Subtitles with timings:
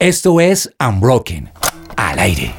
[0.00, 1.50] Esto es Unbroken,
[1.94, 2.54] al aire.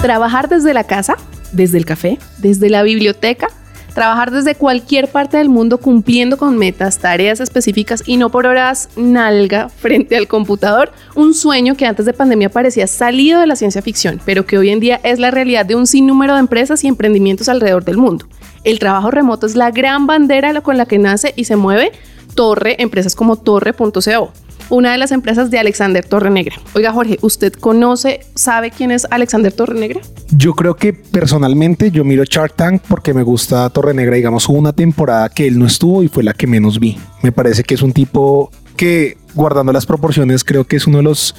[0.00, 1.18] Trabajar desde la casa,
[1.52, 3.48] desde el café, desde la biblioteca,
[3.94, 8.88] trabajar desde cualquier parte del mundo cumpliendo con metas, tareas específicas y no por horas
[8.96, 13.82] nalga frente al computador, un sueño que antes de pandemia parecía salido de la ciencia
[13.82, 16.88] ficción, pero que hoy en día es la realidad de un sinnúmero de empresas y
[16.88, 18.26] emprendimientos alrededor del mundo.
[18.64, 21.92] El trabajo remoto es la gran bandera con la que nace y se mueve
[22.40, 24.32] Torre, empresas como Torre.co
[24.70, 26.56] una de las empresas de Alexander Torrenegra.
[26.74, 30.00] Oiga, Jorge, ¿usted conoce, sabe quién es Alexander Torrenegra?
[30.30, 34.16] Yo creo que personalmente yo miro Shark Tank porque me gusta Torrenegra.
[34.16, 36.96] Digamos, hubo una temporada que él no estuvo y fue la que menos vi.
[37.20, 41.04] Me parece que es un tipo que, guardando las proporciones, creo que es uno de
[41.04, 41.34] los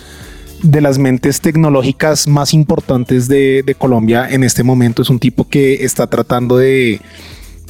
[0.62, 5.02] de las mentes tecnológicas más importantes de, de Colombia en este momento.
[5.02, 7.02] Es un tipo que está tratando de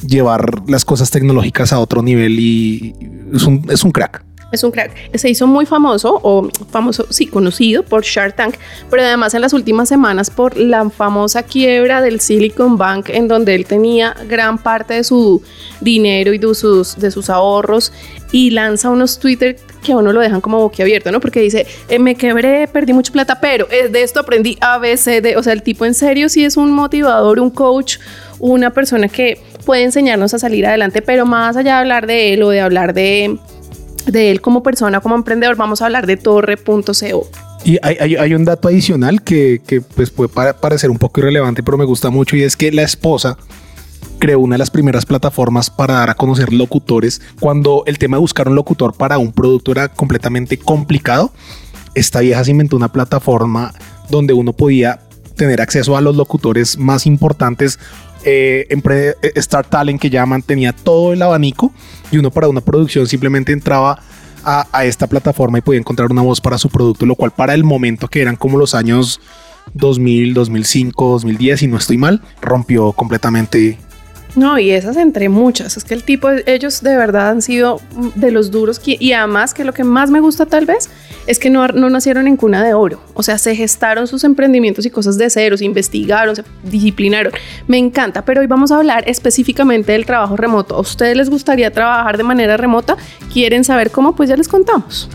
[0.06, 2.94] llevar las cosas tecnológicas a otro nivel y
[3.34, 4.24] es un, es un crack.
[4.52, 4.92] Es un crack.
[5.14, 8.56] Se hizo muy famoso, o famoso, sí, conocido por Shark Tank,
[8.90, 13.54] pero además en las últimas semanas por la famosa quiebra del Silicon Bank, en donde
[13.54, 15.42] él tenía gran parte de su
[15.80, 17.94] dinero y de sus, de sus ahorros,
[18.30, 21.20] y lanza unos Twitter que a uno lo dejan como boquiabierto, ¿no?
[21.20, 24.94] Porque dice, eh, me quebré, perdí mucha plata, pero eh, de esto aprendí A, B.
[25.36, 27.98] O sea, el tipo en serio sí es un motivador, un coach,
[28.38, 32.42] una persona que puede enseñarnos a salir adelante, pero más allá de hablar de él
[32.42, 33.38] o de hablar de,
[34.06, 37.28] de él como persona, como emprendedor, vamos a hablar de torre.co.
[37.64, 39.60] Y hay, un dato adicional que,
[39.94, 43.36] pues puede parecer un poco irrelevante, pero me gusta mucho y es que la esposa
[44.18, 47.20] creó una de las primeras plataformas para dar a conocer locutores.
[47.38, 51.32] Cuando el tema de buscar un locutor para un producto era completamente complicado,
[51.94, 53.72] esta vieja se inventó una plataforma
[54.10, 55.00] donde uno podía
[55.36, 57.78] tener acceso a los locutores más importantes
[58.24, 61.72] eh, eh, Star Talent que ya mantenía todo el abanico
[62.10, 64.00] y uno para una producción simplemente entraba
[64.44, 67.62] a, esta plataforma y podía encontrar una voz para su producto, lo cual para el
[67.64, 69.20] momento que eran como los años
[69.74, 73.78] 2000, 2005, 2010, y no estoy mal, rompió completamente
[74.34, 75.76] no, y esas entre muchas.
[75.76, 77.80] Es que el tipo, ellos de verdad han sido
[78.14, 78.80] de los duros.
[78.84, 80.88] y además que lo que más me gusta tal vez
[81.26, 83.00] es que no, no nacieron en cuna de oro.
[83.14, 87.32] O sea, se gestaron sus emprendimientos y cosas de cero, se investigaron, se disciplinaron.
[87.66, 90.76] Me encanta, pero hoy vamos a hablar específicamente del trabajo remoto.
[90.76, 92.96] ¿A ustedes les gustaría trabajar de manera remota?
[93.32, 94.16] ¿Quieren saber cómo?
[94.16, 95.08] Pues ya les contamos.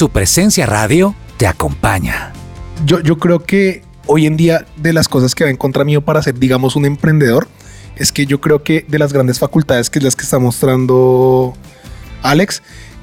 [0.00, 2.32] Su presencia radio te acompaña.
[2.86, 6.00] Yo, yo creo que hoy en día de las cosas que va en contra mío
[6.00, 7.48] para ser, digamos, un emprendedor,
[7.96, 11.52] es que yo creo que de las grandes facultades que es las que está mostrando
[12.22, 12.62] Alex,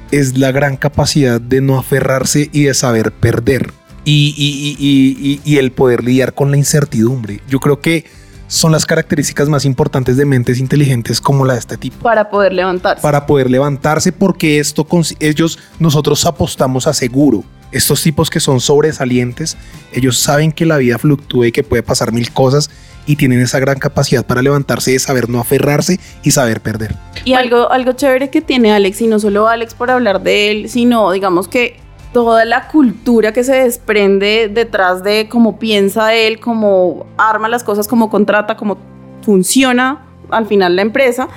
[0.10, 3.72] es la gran capacidad de no aferrarse y de saber perder.
[4.04, 7.42] Y, y, y, el poder lidiar con la incertidumbre.
[7.48, 8.06] Yo creo que
[8.48, 11.98] son las características más importantes de mentes inteligentes como la de este tipo.
[12.00, 13.02] Para poder levantarse.
[13.02, 14.88] Para poder levantarse porque esto
[15.20, 17.44] ellos nosotros apostamos a seguro.
[17.72, 19.58] Estos tipos que son sobresalientes,
[19.92, 22.70] ellos saben que la vida fluctúa y que puede pasar mil cosas
[23.06, 26.96] y tienen esa gran capacidad para levantarse, de saber no aferrarse y saber perder.
[27.26, 30.70] Y algo, algo chévere que tiene Alex, y no solo Alex por hablar de él,
[30.70, 31.80] sino digamos que
[32.18, 37.88] toda la cultura que se desprende detrás de cómo piensa él, cómo arma las cosas,
[37.88, 38.80] cómo contrata, cómo
[39.22, 40.02] funciona
[40.32, 41.28] al final la empresa,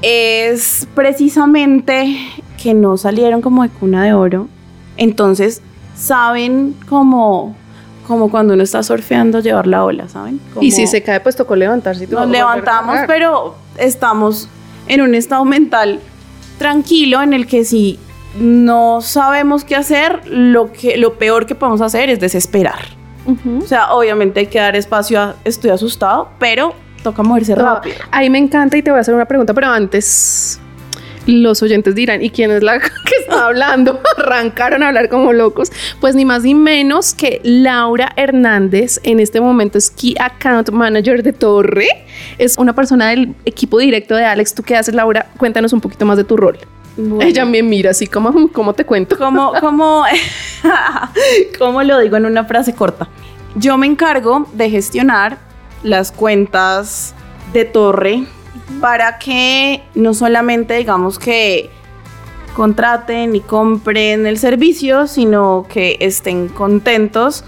[0.00, 2.16] es precisamente
[2.62, 4.46] que no salieron como de cuna de oro.
[4.96, 5.62] Entonces
[5.96, 7.56] saben como
[8.30, 10.40] cuando uno está surfeando llevar la ola, ¿saben?
[10.60, 12.06] y si se cae, pues tocó levantarse.
[12.06, 14.48] nos levantamos, pero estamos
[14.86, 15.98] en un estado mental
[16.56, 17.98] tranquilo en el que si
[18.38, 22.98] no sabemos qué hacer, lo, que, lo peor que podemos hacer es desesperar.
[23.62, 27.96] O sea, obviamente hay que dar espacio a estoy asustado, pero toca moverse rápido.
[28.10, 30.58] Ahí me encanta y te voy a hacer una pregunta, pero antes
[31.26, 34.00] los oyentes dirán, ¿y quién es la que está hablando?
[34.16, 35.70] Arrancaron a hablar como locos.
[36.00, 41.22] Pues ni más ni menos que Laura Hernández, en este momento es Key Account Manager
[41.22, 41.88] de Torre.
[42.38, 44.54] Es una persona del equipo directo de Alex.
[44.54, 45.26] ¿Tú qué haces, Laura?
[45.36, 46.58] Cuéntanos un poquito más de tu rol.
[47.20, 49.16] Ella me mira así como, ¿cómo te cuento?
[49.16, 50.04] Como, como,
[51.58, 53.08] ¿cómo lo digo en una frase corta?
[53.54, 55.38] Yo me encargo de gestionar
[55.82, 57.14] las cuentas
[57.52, 58.24] de torre
[58.80, 61.70] para que no solamente digamos que
[62.54, 67.44] contraten y compren el servicio, sino que estén contentos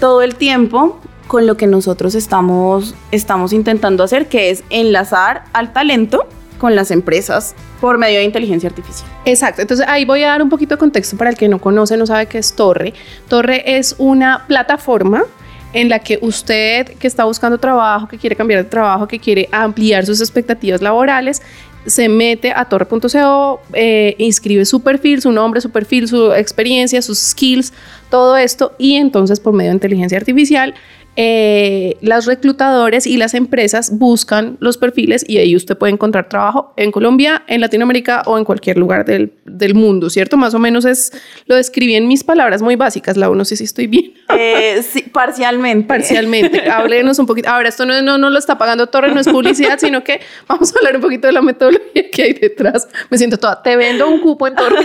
[0.00, 0.98] todo el tiempo
[1.28, 6.26] con lo que nosotros estamos, estamos intentando hacer, que es enlazar al talento
[6.58, 9.08] con las empresas por medio de inteligencia artificial.
[9.24, 11.96] Exacto, entonces ahí voy a dar un poquito de contexto para el que no conoce,
[11.96, 12.92] no sabe qué es Torre.
[13.28, 15.24] Torre es una plataforma
[15.72, 19.48] en la que usted que está buscando trabajo, que quiere cambiar de trabajo, que quiere
[19.52, 21.42] ampliar sus expectativas laborales,
[21.86, 27.18] se mete a torre.co, eh, inscribe su perfil, su nombre, su perfil, su experiencia, sus
[27.18, 27.72] skills,
[28.10, 30.74] todo esto y entonces por medio de inteligencia artificial
[31.20, 36.72] eh, las reclutadores y las empresas buscan los perfiles y ahí usted puede encontrar trabajo
[36.76, 40.36] en Colombia, en Latinoamérica o en cualquier lugar del, del mundo, ¿cierto?
[40.36, 41.10] Más o menos es,
[41.46, 44.14] lo describí en mis palabras muy básicas, la no sé si estoy bien.
[44.40, 45.88] Eh, sí, parcialmente.
[45.88, 46.60] Parcialmente.
[46.70, 47.48] Háblenos un poquito.
[47.48, 50.72] Ahora, esto no, no, no lo está pagando Torre, no es publicidad, sino que vamos
[50.72, 52.86] a hablar un poquito de la metodología que hay detrás.
[53.10, 54.84] Me siento toda, te vendo un cupo en Torre.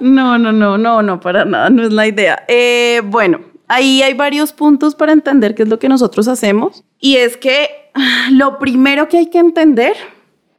[0.00, 2.44] no, no, no, no, no, para nada, no es la idea.
[2.48, 6.84] Eh, bueno, Ahí hay varios puntos para entender qué es lo que nosotros hacemos.
[7.00, 7.70] Y es que
[8.30, 9.96] lo primero que hay que entender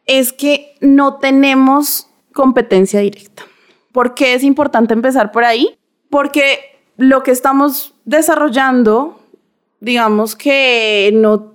[0.08, 3.44] es que no tenemos competencia directa.
[3.92, 5.78] ¿Por qué es importante empezar por ahí?
[6.10, 6.58] Porque
[6.98, 9.22] lo que estamos desarrollando,
[9.80, 11.54] digamos que no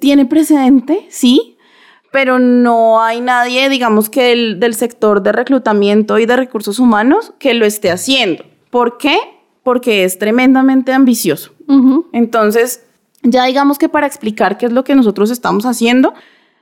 [0.00, 1.58] tiene precedente, sí,
[2.10, 7.34] pero no hay nadie, digamos que del, del sector de reclutamiento y de recursos humanos
[7.38, 8.46] que lo esté haciendo.
[8.70, 9.18] ¿Por qué?
[9.66, 11.50] Porque es tremendamente ambicioso.
[12.12, 12.84] Entonces,
[13.24, 16.14] ya digamos que para explicar qué es lo que nosotros estamos haciendo,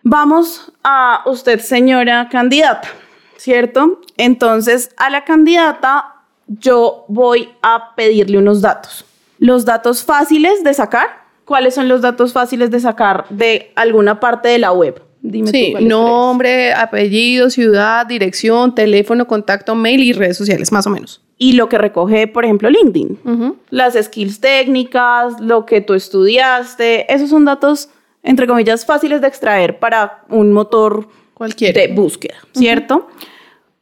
[0.02, 2.88] vamos a usted, señora candidata,
[3.36, 4.00] ¿cierto?
[4.16, 6.14] Entonces, a la candidata
[6.46, 9.04] yo voy a pedirle unos datos.
[9.38, 11.26] Los datos fáciles de sacar.
[11.44, 15.02] ¿Cuáles son los datos fáciles de sacar de alguna parte de la web?
[15.26, 21.24] Dime sí, nombre, apellido, ciudad, dirección, teléfono, contacto, mail y redes sociales, más o menos
[21.38, 23.18] y lo que recoge, por ejemplo, LinkedIn.
[23.70, 27.88] Las skills técnicas, lo que tú estudiaste, esos son datos,
[28.22, 31.80] entre comillas, fáciles de extraer para un motor Cualquiera.
[31.80, 33.08] de búsqueda, ¿cierto?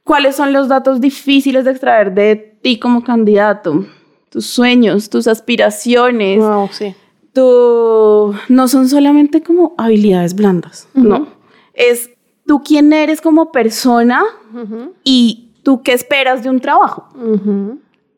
[0.04, 3.86] ¿Cuáles son los datos difíciles de extraer de ti como candidato?
[4.30, 6.38] Tus sueños, tus aspiraciones.
[6.38, 6.94] Wow, sí.
[7.32, 8.34] Tu...
[8.49, 11.29] No son solamente como habilidades blandas, no.
[11.75, 12.11] Es
[12.46, 14.23] tú quién eres como persona
[15.05, 17.08] y ¿Tú qué esperas de un trabajo?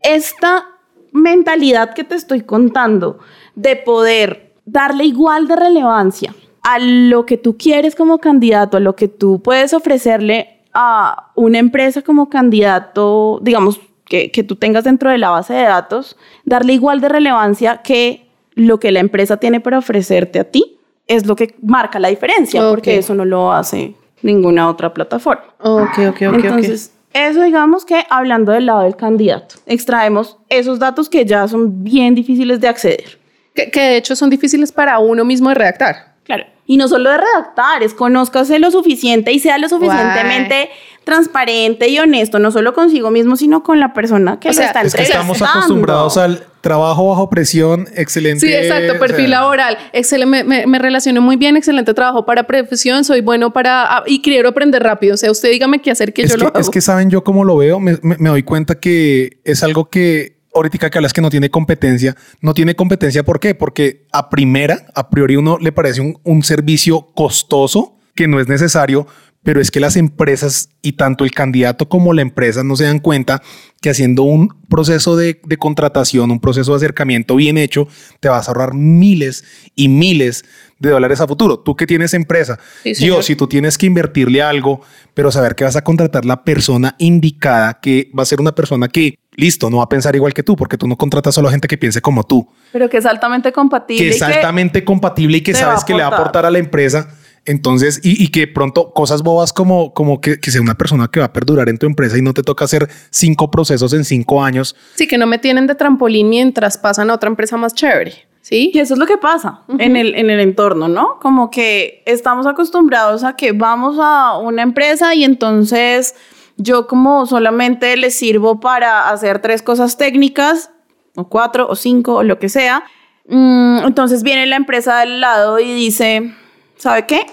[0.01, 0.67] Esta
[1.13, 3.19] mentalidad que te estoy contando
[3.55, 8.97] de poder darle igual de relevancia a lo que tú quieres como candidato, a lo
[8.97, 15.19] que tú puedes ofrecerle a una empresa como candidato, digamos, que, tú tengas dentro de
[15.19, 18.24] la base de datos, darle igual de relevancia que
[18.55, 22.69] lo que la empresa tiene para ofrecerte a ti, es lo que marca la diferencia,
[22.69, 25.45] porque eso no lo hace ninguna otra plataforma.
[25.61, 26.35] Ok, ok, ok.
[26.35, 31.85] Entonces, eso digamos que hablando del lado del candidato, extraemos esos datos que ya son
[31.85, 33.19] bien difíciles de acceder.
[33.55, 36.15] Que, de hecho son difíciles para uno mismo de redactar.
[36.25, 36.45] Claro.
[36.67, 40.71] Y no solo de redactar, es conózcase lo suficiente y sea lo suficientemente
[41.05, 44.95] transparente y honesto, no solo consigo mismo, sino con la persona que o está es
[44.95, 48.47] que estamos acostumbrados al trabajo bajo presión, excelente.
[48.47, 49.77] Sí, exacto, perfil laboral.
[49.93, 54.23] Excelente, me, me, relaciono muy bien, excelente trabajo para profesión, soy bueno para ah, y
[54.23, 55.13] quiero aprender rápido.
[55.15, 56.59] O sea, usted dígame qué hacer que yo lo hago.
[56.59, 60.34] Es que saben yo cómo lo veo, me, me doy cuenta que es algo que
[60.55, 63.55] ahorita que hablas que no tiene competencia, no tiene competencia ¿por qué?
[63.55, 68.49] Porque a primera, a priori uno le parece un, un servicio costoso que no es
[68.49, 69.06] necesario,
[69.44, 72.99] pero es que las empresas y tanto el candidato como la empresa no se dan
[72.99, 73.43] cuenta
[73.81, 77.87] que haciendo un proceso de, contratación, un proceso de acercamiento bien hecho,
[78.20, 79.44] te vas a ahorrar miles
[79.77, 80.44] y miles
[80.79, 81.59] de dólares a futuro.
[81.59, 84.81] Tú que tienes empresa, yo, si tú tienes que invertirle algo,
[85.15, 88.89] pero saber que vas a contratar la persona indicada, que va a ser una persona
[88.89, 91.51] que, listo, no va a pensar igual que tú, porque tú no contratas solo a
[91.51, 92.49] gente que piense como tú.
[92.73, 94.05] Pero que es altamente compatible.
[94.05, 97.09] Que es altamente compatible y que sabes que le va a aportar a la empresa
[97.47, 101.33] entonces, y, que pronto cosas bobas como, como que, sea una persona que va a
[101.33, 104.75] perdurar en tu empresa y no te toca hacer cinco procesos en cinco años.
[104.95, 108.27] Sí, que no me tienen de trampolín mientras pasan a otra empresa más chévere.
[108.44, 108.70] Sí.
[108.74, 111.19] Y eso es lo que pasa en, el, en el entorno, ¿no?
[111.19, 116.15] Como que estamos acostumbrados a que vamos a una empresa y entonces
[116.58, 120.70] yo como solamente les sirvo para hacer tres cosas técnicas,
[121.17, 122.84] o cuatro, o cinco, o lo que sea.
[123.29, 126.34] Mm, entonces viene la empresa del lado y dice,
[126.77, 127.24] ¿sabe qué?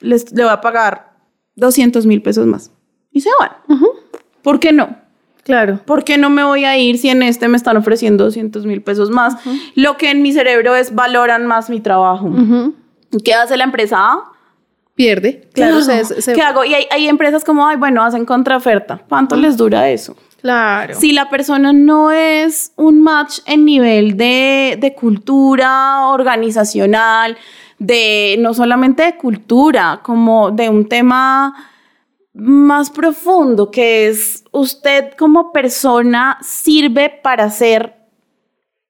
[0.00, 1.14] Les, le voy a pagar
[1.56, 2.70] 200 mil pesos más.
[3.12, 3.52] Y se van.
[4.42, 4.99] ¿Por qué no?
[5.50, 5.80] Claro.
[5.84, 8.82] ¿Por qué no me voy a ir si en este me están ofreciendo 200 mil
[8.82, 9.34] pesos más?
[9.74, 12.30] Lo que en mi cerebro es valoran más mi trabajo.
[13.24, 14.20] ¿Qué hace la empresa
[15.00, 15.48] Pierde.
[15.54, 15.78] Claro.
[16.34, 16.62] ¿Qué hago?
[16.62, 19.00] Y hay, hay, empresas como, ay, bueno, hacen contraoferta.
[19.08, 20.14] ¿Cuánto les dura eso?
[20.42, 20.94] Claro.
[20.94, 27.38] Si la persona no es un match en nivel de, de cultura organizacional,
[27.78, 31.54] de no solamente de cultura, como de un tema
[32.32, 37.96] más profundo, que es usted como persona sirve para ser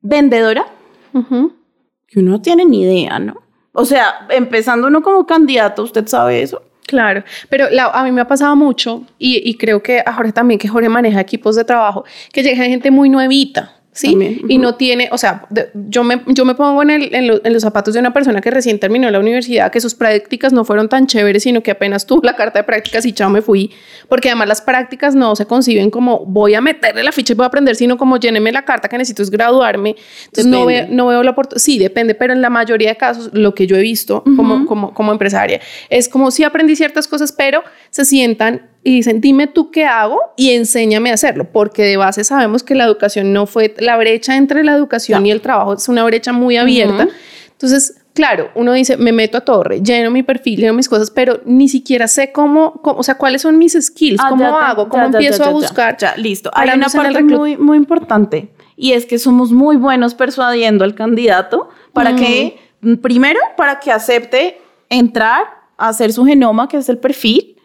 [0.01, 0.67] vendedora,
[1.13, 3.43] que uno no tiene ni idea, ¿no?
[3.73, 6.63] O sea, empezando uno como candidato, ¿usted sabe eso?
[6.87, 10.59] Claro, pero a mí me ha pasado mucho y, y creo que a Jorge también,
[10.59, 14.43] que Jorge maneja equipos de trabajo, que llega gente muy nuevita ¿sí?
[14.49, 17.95] Y no tiene, o sea, yo, me, yo me pongo en, el, en, los zapatos
[17.95, 21.43] de una persona que recién terminó la universidad, que sus prácticas no fueron tan chéveres,
[21.43, 23.71] sino que apenas tuvo la carta de prácticas y chao me fui,
[24.09, 27.45] porque además las prácticas no se conciben como voy a meterle la ficha y voy
[27.45, 29.97] a aprender, sino como lléneme la carta que necesito es graduarme.
[30.27, 33.31] Entonces no veo, no veo la oportunidad, sí, depende, pero en la mayoría de casos,
[33.33, 37.33] lo que yo he visto como, como, como empresaria es como si aprendí ciertas cosas,
[37.33, 41.97] pero se sientan y dicen, dime tú qué hago y enséñame a hacerlo, porque de
[41.97, 45.75] base sabemos que la educación no fue, la brecha entre la educación y el trabajo
[45.75, 47.09] es una brecha muy abierta.
[47.51, 51.43] Entonces, claro, uno dice, me meto a torre, lleno mi perfil, lleno mis cosas, pero
[51.45, 55.45] ni siquiera sé cómo, o sea, cuáles son mis skills, ah, cómo hago, cómo empiezo
[55.45, 55.99] a buscar.
[55.99, 56.51] Ya, listo.
[56.55, 61.69] Hay una parte muy, muy importante y es que somos muy buenos persuadiendo al candidato
[61.93, 62.59] para que,
[63.03, 64.59] primero, para que acepte
[64.89, 65.45] entrar
[65.77, 67.57] a hacer su genoma, que es el perfil,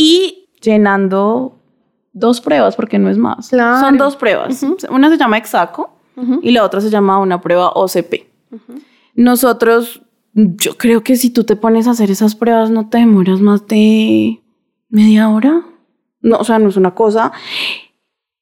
[0.00, 1.58] y llenando
[2.14, 3.48] dos pruebas, porque no es más.
[3.48, 4.64] Son dos pruebas.
[4.88, 5.90] Una se llama Exaco
[6.40, 8.26] y la otra se llama una prueba OCP.
[9.14, 10.00] Nosotros,
[10.32, 13.66] yo creo que si tú te pones a hacer esas pruebas no te demoras más
[13.66, 14.40] de
[14.88, 15.66] media hora.
[16.22, 17.32] No, o sea, no es una cosa.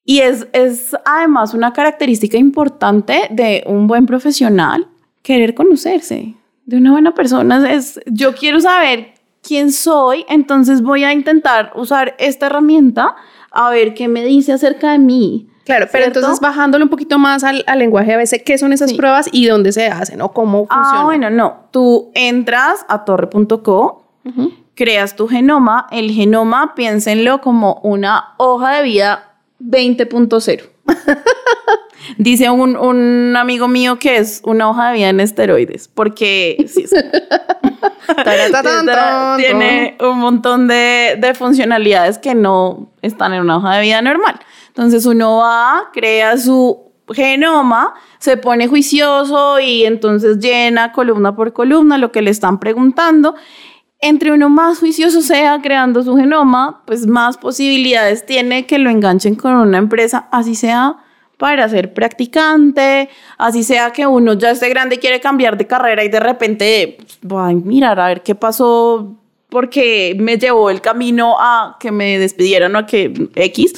[0.04, 4.86] Y es, es además una característica importante de un buen profesional,
[5.22, 6.36] querer conocerse.
[6.66, 9.17] De una buena persona es, yo quiero saber
[9.48, 13.16] quién soy, entonces voy a intentar usar esta herramienta
[13.50, 15.48] a ver qué me dice acerca de mí.
[15.64, 19.28] Claro, pero entonces bajándolo un poquito más al, lenguaje a veces, ¿qué son esas pruebas
[19.32, 21.00] y dónde se hacen o cómo ah, funciona?
[21.00, 21.68] Ah, bueno, no.
[21.70, 24.06] Tú entras a torre.co,
[24.74, 25.86] creas tu genoma.
[25.90, 30.68] El genoma, piénsenlo como una hoja de vida 20.0.
[32.18, 36.56] Dice un, un, amigo mío que es una hoja de vida en esteroides, porque
[39.36, 44.40] tiene un montón de, de, funcionalidades que no están en una hoja de vida normal.
[44.68, 51.98] Entonces uno va, crea su genoma, se pone juicioso y entonces llena columna por columna
[51.98, 53.34] lo que le están preguntando.
[54.00, 59.34] Entre uno más juicioso sea creando su genoma, pues más posibilidades tiene que lo enganchen
[59.34, 60.96] con una empresa, así sea
[61.36, 66.04] para ser practicante, así sea que uno ya esté grande y quiere cambiar de carrera
[66.04, 69.16] y de repente voy a mirar a ver qué pasó
[69.48, 73.72] porque me llevó el camino a que me despidieran o a que X,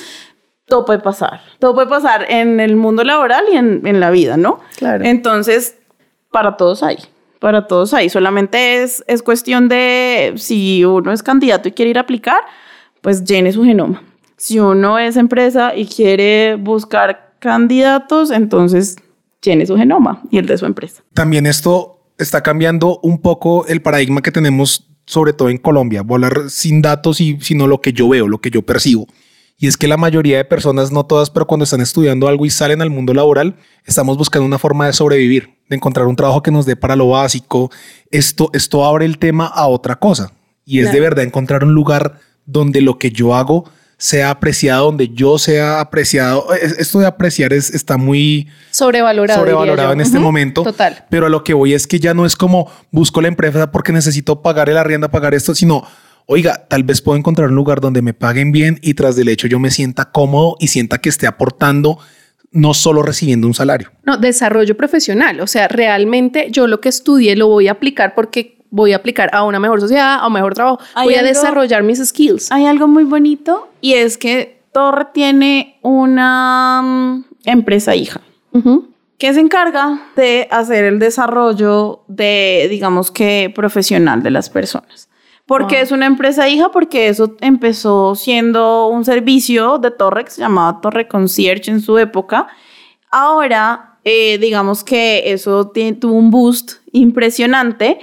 [0.66, 1.40] todo puede pasar.
[1.58, 4.60] Todo puede pasar en el mundo laboral y en, en la vida, ¿no?
[4.76, 5.04] Claro.
[5.04, 5.76] Entonces,
[6.30, 6.98] para todos hay.
[7.40, 8.08] Para todos hay.
[8.08, 12.40] Solamente es, es cuestión de si uno es candidato y quiere ir a aplicar,
[13.00, 14.02] pues llene su genoma.
[14.36, 18.96] Si uno es empresa y quiere buscar candidatos, entonces
[19.40, 21.02] tiene su genoma y el de su empresa.
[21.14, 26.02] También esto está cambiando un poco el paradigma que tenemos, sobre todo en Colombia.
[26.02, 29.06] Volar sin datos y sino lo que yo veo, lo que yo percibo.
[29.62, 32.50] Y es que la mayoría de personas, no todas, pero cuando están estudiando algo y
[32.50, 36.50] salen al mundo laboral, estamos buscando una forma de sobrevivir, de encontrar un trabajo que
[36.50, 37.70] nos dé para lo básico.
[38.10, 40.32] Esto, esto abre el tema a otra cosa.
[40.64, 45.10] Y es de verdad encontrar un lugar donde lo que yo hago sea apreciado, donde
[45.10, 46.54] yo sea apreciado.
[46.54, 50.62] Esto de apreciar es, está muy sobrevalorado, sobrevalorado en este momento.
[50.62, 51.04] Total.
[51.10, 53.92] Pero a lo que voy es que ya no es como busco la empresa porque
[53.92, 55.86] necesito pagar el arriendo, pagar esto, sino
[56.30, 59.48] oiga, tal vez puedo encontrar un lugar donde me paguen bien y tras del hecho
[59.48, 61.98] yo me sienta cómodo y sienta que esté aportando
[62.52, 63.90] no solo recibiendo un salario.
[64.04, 65.40] No, desarrollo profesional.
[65.40, 69.30] O sea, realmente yo lo que estudié lo voy a aplicar porque voy a aplicar
[69.32, 72.52] a una mejor sociedad, a un mejor trabajo, voy a desarrollar mis skills.
[72.52, 78.20] Hay algo muy bonito y es que Torre tiene una mm, empresa hija
[79.18, 85.09] que se encarga de hacer el desarrollo de, digamos que, profesional de las personas.
[85.46, 86.70] ¿Por qué es una empresa hija?
[86.70, 91.98] Porque eso empezó siendo un servicio de Torre que se llamaba Torre Concierge en su
[91.98, 92.46] época.
[93.10, 97.98] Ahora, eh, digamos que eso tuvo un boost impresionante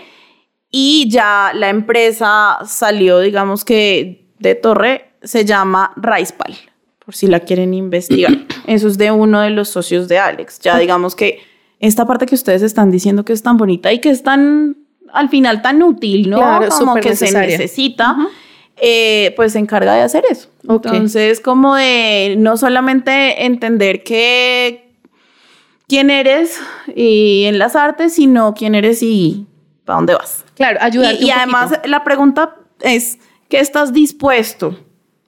[0.69, 6.55] y ya la empresa salió, digamos que de Torre, se llama Raispal,
[7.03, 8.33] por si la quieren investigar.
[8.67, 10.59] Eso es de uno de los socios de Alex.
[10.59, 11.39] Ya digamos que
[11.79, 14.77] esta parte que ustedes están diciendo que es tan bonita y que es tan,
[15.13, 16.39] al final, tan útil, ¿no?
[16.77, 18.17] como que se necesita.
[18.79, 20.49] Eh, pues se encarga de hacer eso.
[20.69, 24.91] Entonces, como de no solamente entender que
[25.87, 26.59] quién eres
[26.95, 29.47] y en las artes, sino quién eres y
[29.83, 30.45] para dónde vas.
[30.55, 31.87] Claro, ayudarte Y, y además poquito.
[31.87, 33.17] la pregunta es,
[33.49, 34.77] ¿qué estás dispuesto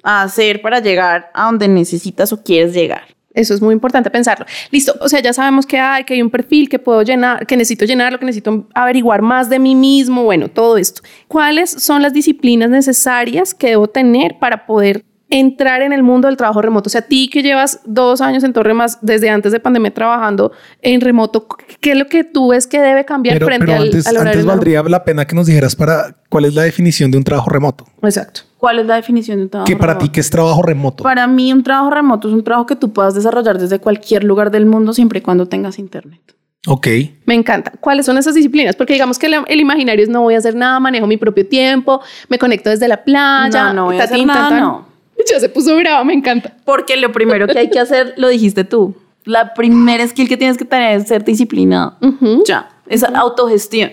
[0.03, 3.15] a hacer para llegar a donde necesitas o quieres llegar?
[3.39, 4.45] Eso es muy importante pensarlo.
[4.69, 7.55] Listo, o sea, ya sabemos que hay, que hay un perfil que puedo llenar, que
[7.55, 11.01] necesito llenarlo, que necesito averiguar más de mí mismo, bueno, todo esto.
[11.29, 16.37] ¿Cuáles son las disciplinas necesarias que debo tener para poder entrar en el mundo del
[16.37, 16.87] trabajo remoto?
[16.87, 19.93] O sea, a ti que llevas dos años en Torre Más, desde antes de pandemia
[19.93, 21.47] trabajando en remoto,
[21.79, 24.15] ¿qué es lo que tú ves que debe cambiar Pero, frente pero al, antes, al
[24.17, 27.23] horario antes valdría la pena que nos dijeras para cuál es la definición de un
[27.23, 27.85] trabajo remoto.
[28.01, 28.41] Exacto.
[28.57, 30.05] ¿Cuál es la definición de un trabajo Que para remoto?
[30.05, 31.03] ti, ¿qué es trabajo remoto?
[31.03, 34.51] Para mí un trabajo remoto es un trabajo que tú puedas desarrollar desde cualquier lugar
[34.51, 36.19] del mundo siempre y cuando tengas internet.
[36.67, 36.87] Ok.
[37.25, 37.71] Me encanta.
[37.79, 38.75] ¿Cuáles son esas disciplinas?
[38.75, 41.47] Porque digamos que el, el imaginario es no voy a hacer nada, manejo mi propio
[41.47, 43.67] tiempo, me conecto desde la playa.
[43.67, 44.59] No, no voy a hacer nada, tatán.
[44.59, 44.88] no.
[45.27, 46.55] Ya se puso brava, me encanta.
[46.65, 48.95] Porque lo primero que hay que hacer, lo dijiste tú,
[49.25, 51.95] la primera skill que tienes que tener es ser disciplinado.
[52.01, 52.43] Ujú.
[52.47, 53.91] Ya, esa autogestión.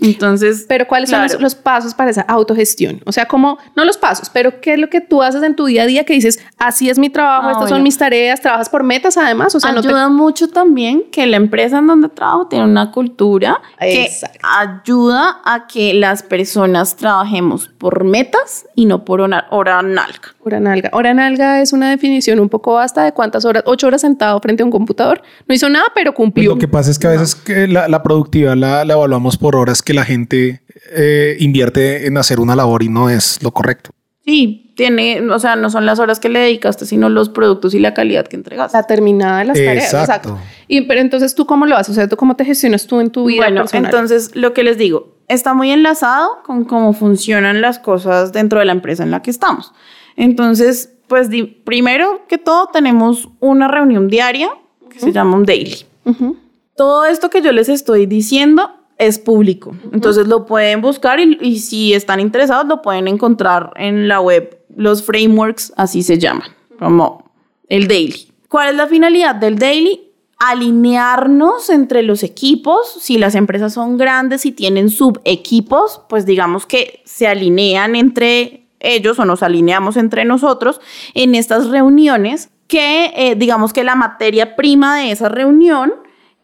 [0.00, 1.28] Entonces, Pero ¿cuáles claro.
[1.28, 3.00] son los, los pasos para esa autogestión?
[3.06, 5.66] O sea, como, no los pasos, pero ¿qué es lo que tú haces en tu
[5.66, 7.84] día a día que dices, así es mi trabajo, Ah, estas son bueno.
[7.84, 9.54] mis tareas, trabajas por metas además?
[9.54, 9.88] O sea, no te...
[9.88, 14.38] ayuda mucho también que la empresa en donde trabajo tiene una cultura Exacto.
[14.40, 20.34] que ayuda a que las personas trabajemos por metas y no por hora, hora nalga.
[20.42, 20.90] Hora nalga.
[20.92, 24.62] Hora nalga es una definición un poco vasta de cuántas horas, ocho horas sentado frente
[24.62, 25.22] a un computador.
[25.46, 26.50] No hizo nada, pero Pues cumplió.
[26.54, 29.49] lo que pasa es que a veces que la, la productividad la, la evaluamos por
[29.56, 33.90] horas que la gente eh, invierte en hacer una labor y no es lo correcto.
[34.24, 37.78] Sí, tiene, o sea, no son las horas que le dedicaste, sino los productos y
[37.80, 38.76] la calidad que entregaste.
[38.76, 39.92] La terminada de las tareas.
[39.94, 40.38] Exacto.
[40.68, 41.92] Y, pero entonces, ¿tú cómo lo haces?
[41.92, 43.86] O sea, ¿tú cómo te gestionas tú en tu vida Bueno, personal?
[43.86, 48.66] entonces lo que les digo, está muy enlazado con cómo funcionan las cosas dentro de
[48.66, 49.72] la empresa en la que estamos.
[50.16, 54.50] Entonces, pues di- primero que todo tenemos una reunión diaria
[54.90, 55.76] que se llama un daily.
[56.04, 56.36] Ujú.
[56.76, 59.74] Todo esto que yo les estoy diciendo es público.
[59.92, 64.58] Entonces lo pueden buscar y, y si están interesados lo pueden encontrar en la web.
[64.76, 67.32] Los frameworks así se llaman, como
[67.68, 68.30] el daily.
[68.48, 70.12] ¿Cuál es la finalidad del daily?
[70.38, 72.98] Alinearnos entre los equipos.
[73.00, 79.18] Si las empresas son grandes y tienen subequipos, pues digamos que se alinean entre ellos
[79.18, 80.80] o nos alineamos entre nosotros
[81.14, 85.92] en estas reuniones que eh, digamos que la materia prima de esa reunión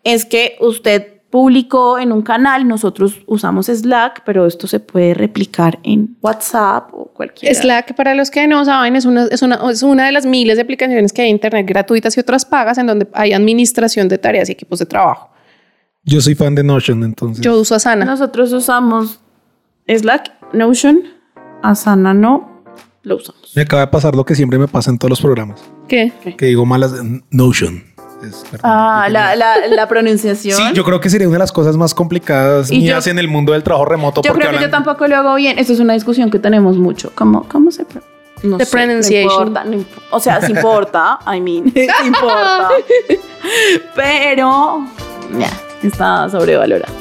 [0.05, 5.79] es que usted publicó en un canal, nosotros usamos Slack, pero esto se puede replicar
[5.83, 9.83] en WhatsApp o cualquier Slack, para los que no saben, es una, es, una, es
[9.83, 12.87] una de las miles de aplicaciones que hay en Internet gratuitas y otras pagas en
[12.87, 15.29] donde hay administración de tareas y equipos de trabajo.
[16.05, 17.45] Yo soy fan de Notion, entonces.
[17.45, 18.07] Yo uso Asana.
[18.07, 19.21] Nosotros usamos
[19.87, 21.03] Slack, Notion,
[21.63, 22.63] Asana no,
[23.03, 23.53] lo usamos.
[23.55, 25.63] Me acaba de pasar lo que siempre me pasa en todos los programas.
[25.87, 26.15] ¿Qué?
[26.39, 26.95] Que digo malas
[27.31, 27.96] Notion.
[28.23, 28.45] Es.
[28.63, 30.57] Ah, la, la, la pronunciación.
[30.59, 33.19] Sí, yo creo que sería una de las cosas más complicadas Y mías yo- en
[33.19, 34.23] el mundo del trabajo remoto.
[34.23, 35.59] Yo porque creo que yo tampoco lo hago bien.
[35.59, 37.13] Esto es una discusión que tenemos mucho.
[37.15, 37.85] ¿Cómo, cómo se
[38.43, 39.53] no The sé, pronunciation.
[39.55, 41.19] no importa, no o sea, sí importa.
[41.27, 42.69] I mean, sí importa.
[43.95, 44.85] Pero,
[45.39, 45.51] ya,
[45.83, 46.93] está sobrevalorado.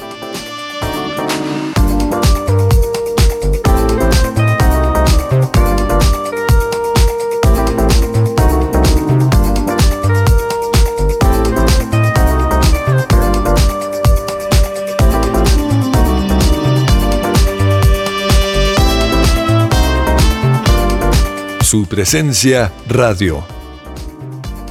[21.66, 23.44] Su presencia radio.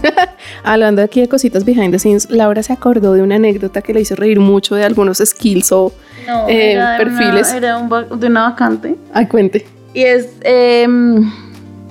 [0.64, 4.00] Hablando aquí de cositas behind the scenes, Laura se acordó de una anécdota que le
[4.00, 5.92] hizo reír mucho de algunos skills o
[6.48, 7.50] eh, era de perfiles.
[7.50, 8.96] Una, era un de una vacante.
[9.14, 9.68] Ay, cuente.
[9.94, 11.30] Y es, em,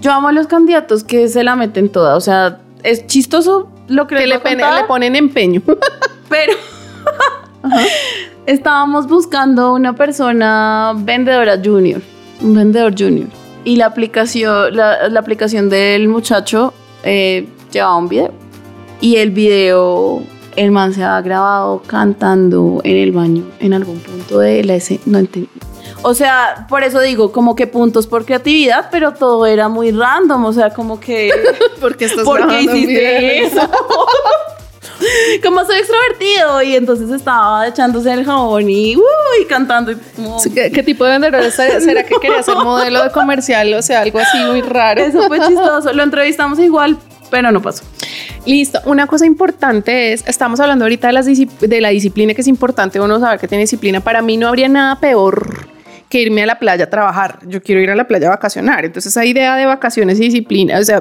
[0.01, 2.17] yo amo a los candidatos que se la meten toda.
[2.17, 5.61] O sea, es chistoso lo que, Que le, pone- le ponen empeño.
[6.31, 6.55] pero
[8.47, 12.01] estábamos buscando una persona vendedora junior,
[12.40, 13.29] un vendedor junior.
[13.64, 18.33] Y la aplicación, la, la aplicación del muchacho eh, llevaba un video.
[19.00, 20.22] Y el video,
[20.57, 25.00] el man se ha grabado cantando en el baño en algún punto de la escena.
[25.07, 25.48] No entendí.
[26.03, 30.44] O sea, por eso digo, como que puntos por creatividad, pero todo era muy random.
[30.44, 31.31] O sea, como que.
[31.81, 33.20] Porque estás ¿Por qué grabando un video.
[33.20, 33.61] hiciste eso?
[35.42, 40.70] como soy extrovertido y entonces estaba echándose el jabón y, uy, cantando y como- ¿Qué,
[40.70, 43.72] qué tipo de vendedor será que quería ser modelo de comercial?
[43.74, 45.00] O sea, algo así muy raro.
[45.02, 45.92] eso fue chistoso.
[45.92, 46.96] Lo entrevistamos igual,
[47.30, 47.85] pero no pasó.
[48.46, 48.80] Listo.
[48.85, 53.00] Una cosa importante es, estamos hablando ahorita de, las de la disciplina que es importante
[53.00, 54.00] uno saber que tiene disciplina.
[54.00, 55.66] Para mí no habría nada peor
[56.11, 57.38] que irme a la playa a trabajar.
[57.46, 58.85] Yo quiero ir a la playa a vacacionar.
[58.85, 61.00] Entonces esa idea de vacaciones y disciplina, o sea,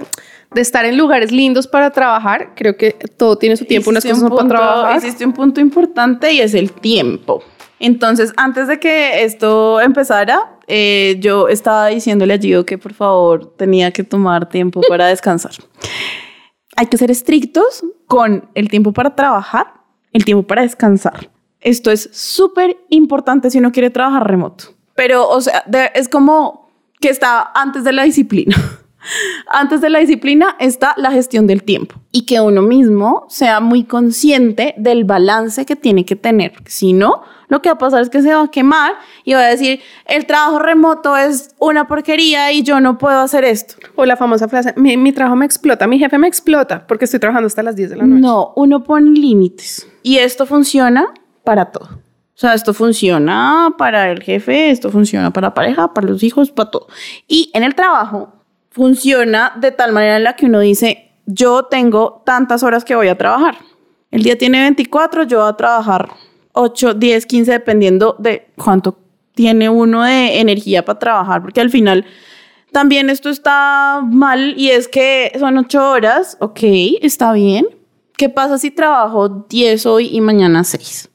[0.54, 3.90] de estar en lugares lindos para trabajar, creo que todo tiene su tiempo.
[3.90, 4.98] Unas cosas un no para punto- trabajar.
[4.98, 7.44] Hiciste un punto importante y es el tiempo.
[7.80, 13.56] Entonces, antes de que esto empezara, eh, yo estaba diciéndole a Gio que por favor
[13.58, 15.52] tenía que tomar tiempo para descansar.
[16.76, 19.74] Hay que ser estrictos con el tiempo para trabajar,
[20.12, 21.30] el tiempo para descansar.
[21.60, 24.66] Esto es súper importante si uno quiere trabajar remoto.
[24.96, 25.64] Pero, o sea,
[25.94, 28.56] es como que está antes de la disciplina.
[29.48, 33.84] Antes de la disciplina está la gestión del tiempo y que uno mismo sea muy
[33.84, 36.54] consciente del balance que tiene que tener.
[36.66, 39.42] Si no, lo que va a pasar es que se va a quemar y va
[39.42, 43.76] a decir, el trabajo remoto es una porquería y yo no puedo hacer esto.
[43.96, 47.20] O la famosa frase, mi, mi trabajo me explota, mi jefe me explota porque estoy
[47.20, 48.22] trabajando hasta las 10 de la noche.
[48.22, 51.14] No, uno pone límites y esto funciona
[51.44, 52.04] para todo.
[52.36, 56.50] O sea, esto funciona para el jefe, esto funciona para la pareja, para los hijos,
[56.50, 56.88] para todo.
[57.28, 58.33] Y en el trabajo
[58.74, 63.08] funciona de tal manera en la que uno dice, yo tengo tantas horas que voy
[63.08, 63.58] a trabajar.
[64.10, 66.10] El día tiene 24, yo voy a trabajar
[66.54, 68.98] 8, 10, 15, dependiendo de cuánto
[69.36, 72.06] tiene uno de energía para trabajar, porque al final
[72.72, 76.60] también esto está mal y es que son 8 horas, ok,
[77.02, 77.68] está bien.
[78.18, 81.10] ¿Qué pasa si trabajo 10 hoy y mañana 6?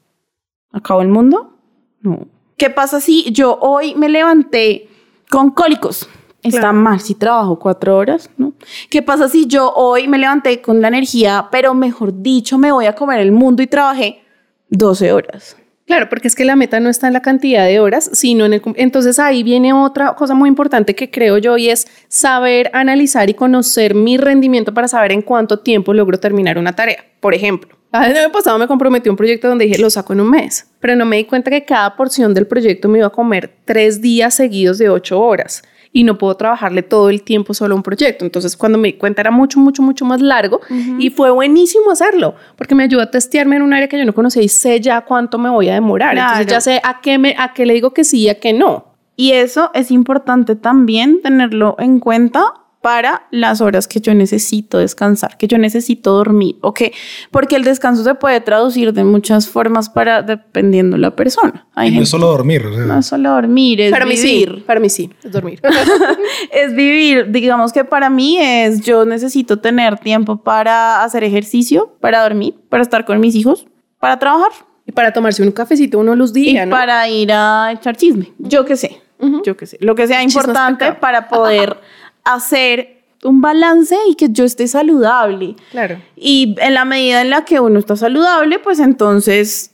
[0.71, 1.57] ¿Acabó el mundo?
[2.01, 2.27] No.
[2.55, 4.89] ¿Qué pasa si yo hoy me levanté
[5.29, 6.09] con cólicos?
[6.41, 6.73] Está Claro.
[6.73, 8.53] mal si trabajo cuatro horas, ¿no?
[8.89, 12.85] ¿Qué pasa si yo hoy me levanté con la energía, pero mejor dicho, me voy
[12.85, 14.21] a comer el mundo y trabajé
[14.69, 15.57] 12 horas?
[15.85, 18.53] Claro, porque es que la meta no está en la cantidad de horas, sino en
[18.53, 18.61] el...
[18.75, 23.33] Entonces ahí viene otra cosa muy importante que creo yo y es saber analizar y
[23.33, 27.03] conocer mi rendimiento para saber en cuánto tiempo logro terminar una tarea.
[27.19, 30.21] Por ejemplo, el año pasado me comprometí a un proyecto donde dije lo saco en
[30.21, 33.11] un mes, pero no me di cuenta que cada porción del proyecto me iba a
[33.11, 37.73] comer tres días seguidos de ocho horas y no puedo trabajarle todo el tiempo solo
[37.73, 38.23] a un proyecto.
[38.23, 40.61] Entonces, cuando me di cuenta era mucho, mucho, mucho más largo
[40.99, 44.13] y fue buenísimo hacerlo porque me ayudó a testearme en un área que yo no
[44.13, 46.17] conocía y sé ya cuánto me voy a demorar.
[46.17, 48.53] Entonces, ya sé a qué, me, a qué le digo que sí y a qué
[48.53, 48.85] no.
[49.15, 55.37] Y eso es importante también tenerlo en cuenta para las horas que yo necesito descansar,
[55.37, 56.81] que yo necesito dormir, ¿ok?
[57.29, 61.67] Porque el descanso se puede traducir de muchas formas para dependiendo la persona.
[61.75, 62.65] Hay Y no gente- es solo dormir.
[62.65, 64.53] o sea, no es solo dormir, es Para mí vivir.
[64.55, 65.59] sí, para mí sí, es dormir.
[66.53, 67.31] es vivir.
[67.31, 72.81] Digamos que para mí es yo necesito tener tiempo para hacer ejercicio, para dormir, para
[72.83, 73.67] estar con mis hijos,
[73.99, 74.51] para trabajar
[74.85, 76.75] y para tomarse un cafecito uno los y días, ¿no?
[76.75, 78.31] para ir a echar chisme.
[78.39, 79.01] Yo qué sé,
[79.43, 79.77] yo qué sé.
[79.81, 81.77] Lo que sea importante para poder
[82.23, 85.55] hacer un balance y que yo esté saludable.
[85.71, 86.01] Claro.
[86.15, 89.71] Y en la medida en la que uno está saludable, pues entonces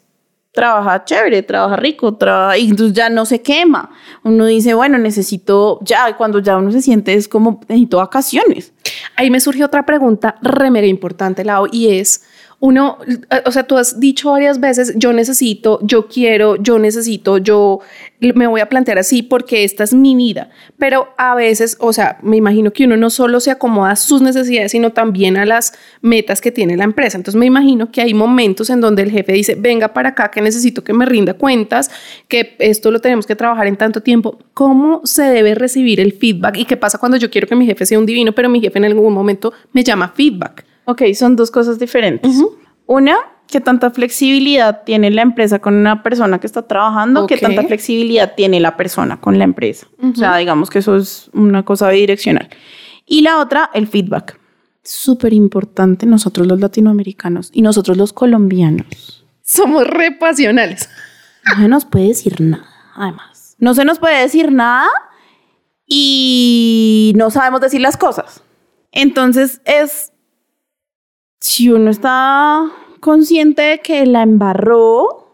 [0.56, 3.92] trabaja chévere, trabaja rico, trabaja, y entonces ya no se quema.
[4.24, 8.74] Uno dice, bueno, necesito, ya, cuando ya uno se siente es como, necesito vacaciones.
[9.18, 12.24] Ahí me surge otra pregunta remera importante, Lau, y es,
[12.60, 12.98] uno,
[13.46, 17.80] o sea, tú has dicho varias veces, yo necesito, yo quiero, yo necesito, yo
[18.20, 22.18] me voy a plantear así porque esta es mi vida, pero a veces, o sea,
[22.24, 25.74] me imagino que uno no solo se acomoda a sus necesidades, sino también a las
[26.02, 27.18] metas que tiene la empresa.
[27.18, 30.42] Entonces me imagino que hay momentos en donde el jefe dice, venga para acá que
[30.42, 31.92] necesito que me rinda cuentas,
[32.28, 34.40] que esto lo tenemos que trabajar en tanto tiempo.
[34.54, 36.58] ¿Cómo se debe recibir el feedback?
[36.58, 38.78] ¿Y qué pasa cuando yo quiero que mi jefe sea un divino, pero mi jefe
[38.80, 40.66] en algún momento me llama feedback?
[40.86, 42.36] Ok, son dos cosas diferentes.
[42.86, 43.16] Una,
[43.48, 47.42] qué tanta flexibilidad tiene la empresa con una persona que está trabajando, qué Ok.
[47.42, 49.88] tanta flexibilidad tiene la persona con la empresa.
[50.02, 52.50] O sea, digamos que eso es una cosa bidireccional.
[53.06, 54.40] Y la otra, el feedback.
[54.84, 59.26] Súper importante nosotros los latinoamericanos y nosotros los colombianos.
[59.42, 60.90] Somos re pasionales.
[61.46, 63.56] No se nos puede decir nada, además.
[63.60, 64.88] No se nos puede decir nada
[65.88, 68.44] y no sabemos decir las cosas.
[68.92, 70.12] Entonces es,
[71.48, 75.32] si uno está consciente de que la embarró,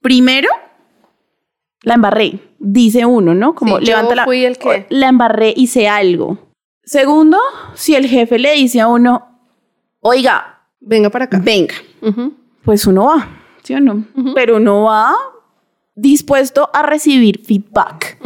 [0.00, 0.48] primero,
[1.82, 3.56] la embarré, dice uno, ¿no?
[3.56, 6.38] Como Sí, yo levanta la, fui el que- la embarré, hice algo.
[6.84, 7.38] Segundo,
[7.74, 9.40] si el jefe le dice a uno,
[10.00, 11.40] oiga, Venga para acá.
[11.42, 11.74] venga,
[12.64, 13.28] pues uno va,
[13.64, 14.04] ¿sí o no?
[14.36, 15.12] Pero uno va
[15.96, 18.16] dispuesto a recibir feedback.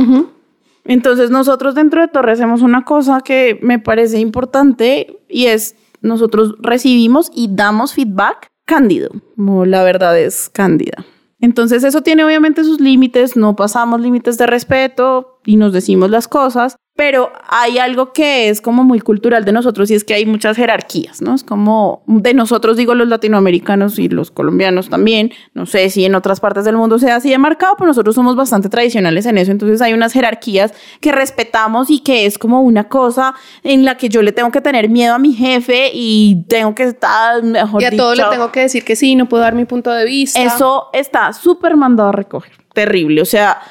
[0.84, 6.54] Entonces nosotros dentro de Torre hacemos una cosa que me parece importante y es nosotros
[6.60, 11.04] recibimos y damos feedback cándido, como la verdad es cándida.
[11.40, 16.28] Entonces eso tiene obviamente sus límites, no pasamos límites de respeto, y nos decimos las
[16.28, 20.26] cosas, pero hay algo que es como muy cultural de nosotros y es que hay
[20.26, 21.34] muchas jerarquías, ¿no?
[21.34, 26.14] Es como de nosotros, digo los latinoamericanos y los colombianos también, no sé si en
[26.14, 29.50] otras partes del mundo sea así de marcado, pero nosotros somos bastante tradicionales en eso,
[29.50, 34.10] entonces hay unas jerarquías que respetamos y que es como una cosa en la que
[34.10, 37.86] yo le tengo que tener miedo a mi jefe y tengo que estar, mejor Y
[37.86, 40.42] a todo le tengo que decir que sí, no puedo dar mi punto de vista.
[40.42, 43.62] Eso está súper mandado a recoger, terrible, o sea,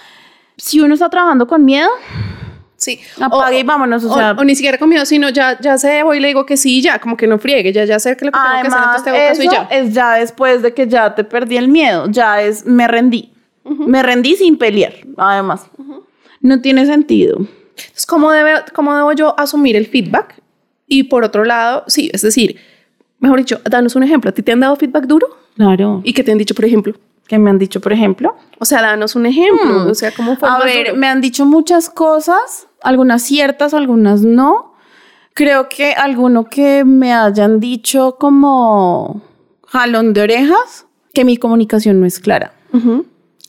[0.62, 1.89] si uno está trabajando con miedo
[2.82, 3.00] Sí.
[3.19, 4.32] Apague y vámonos, o sea.
[4.32, 6.82] O, ni siquiera con miedo, sino ya, ya sé, voy y le digo que sí,
[6.82, 9.04] ya, como que no friegue, ya, ya sé que lo que tengo que hacer, entonces
[9.04, 9.67] tengo caso y ya.
[9.69, 13.32] es ya después de que ya te perdí el miedo, ya es, me rendí.
[13.63, 15.67] Me rendí sin pelear, además.
[16.41, 17.38] No tiene sentido.
[17.38, 20.41] Entonces, ¿cómo, debe, ¿cómo debo yo asumir el feedback?
[20.88, 22.58] Y por otro lado, sí, es decir,
[23.19, 24.32] mejor dicho, danos un ejemplo.
[24.32, 25.28] ¿A ti te han dado feedback duro?
[25.56, 26.02] Claro.
[26.04, 26.95] ¿Y qué te han dicho, por ejemplo?
[27.27, 28.36] ¿Qué me han dicho, por ejemplo?
[28.60, 29.89] O sea, danos un ejemplo.
[29.89, 30.49] O sea, ¿cómo fue?
[30.49, 34.73] A ver, me han dicho muchas cosas, algunas ciertas, algunas no.
[35.34, 39.21] Creo que alguno que me hayan dicho como
[39.65, 42.53] jalón de orejas, que mi comunicación no es clara.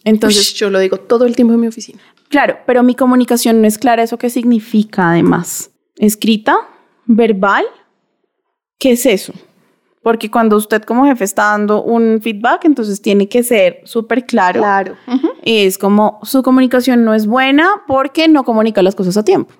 [0.04, 2.00] Entonces, yo lo digo todo el tiempo en mi oficina.
[2.28, 4.02] Claro, pero mi comunicación no es clara.
[4.02, 5.70] ¿Eso qué significa además?
[5.96, 6.56] ¿Escrita?
[7.04, 7.64] ¿Verbal?
[8.78, 9.32] ¿Qué es eso?
[10.02, 14.60] Porque cuando usted como jefe está dando un feedback, entonces tiene que ser súper claro.
[14.60, 14.96] Claro.
[15.42, 19.52] Es como su comunicación no es buena porque no comunica las cosas a tiempo.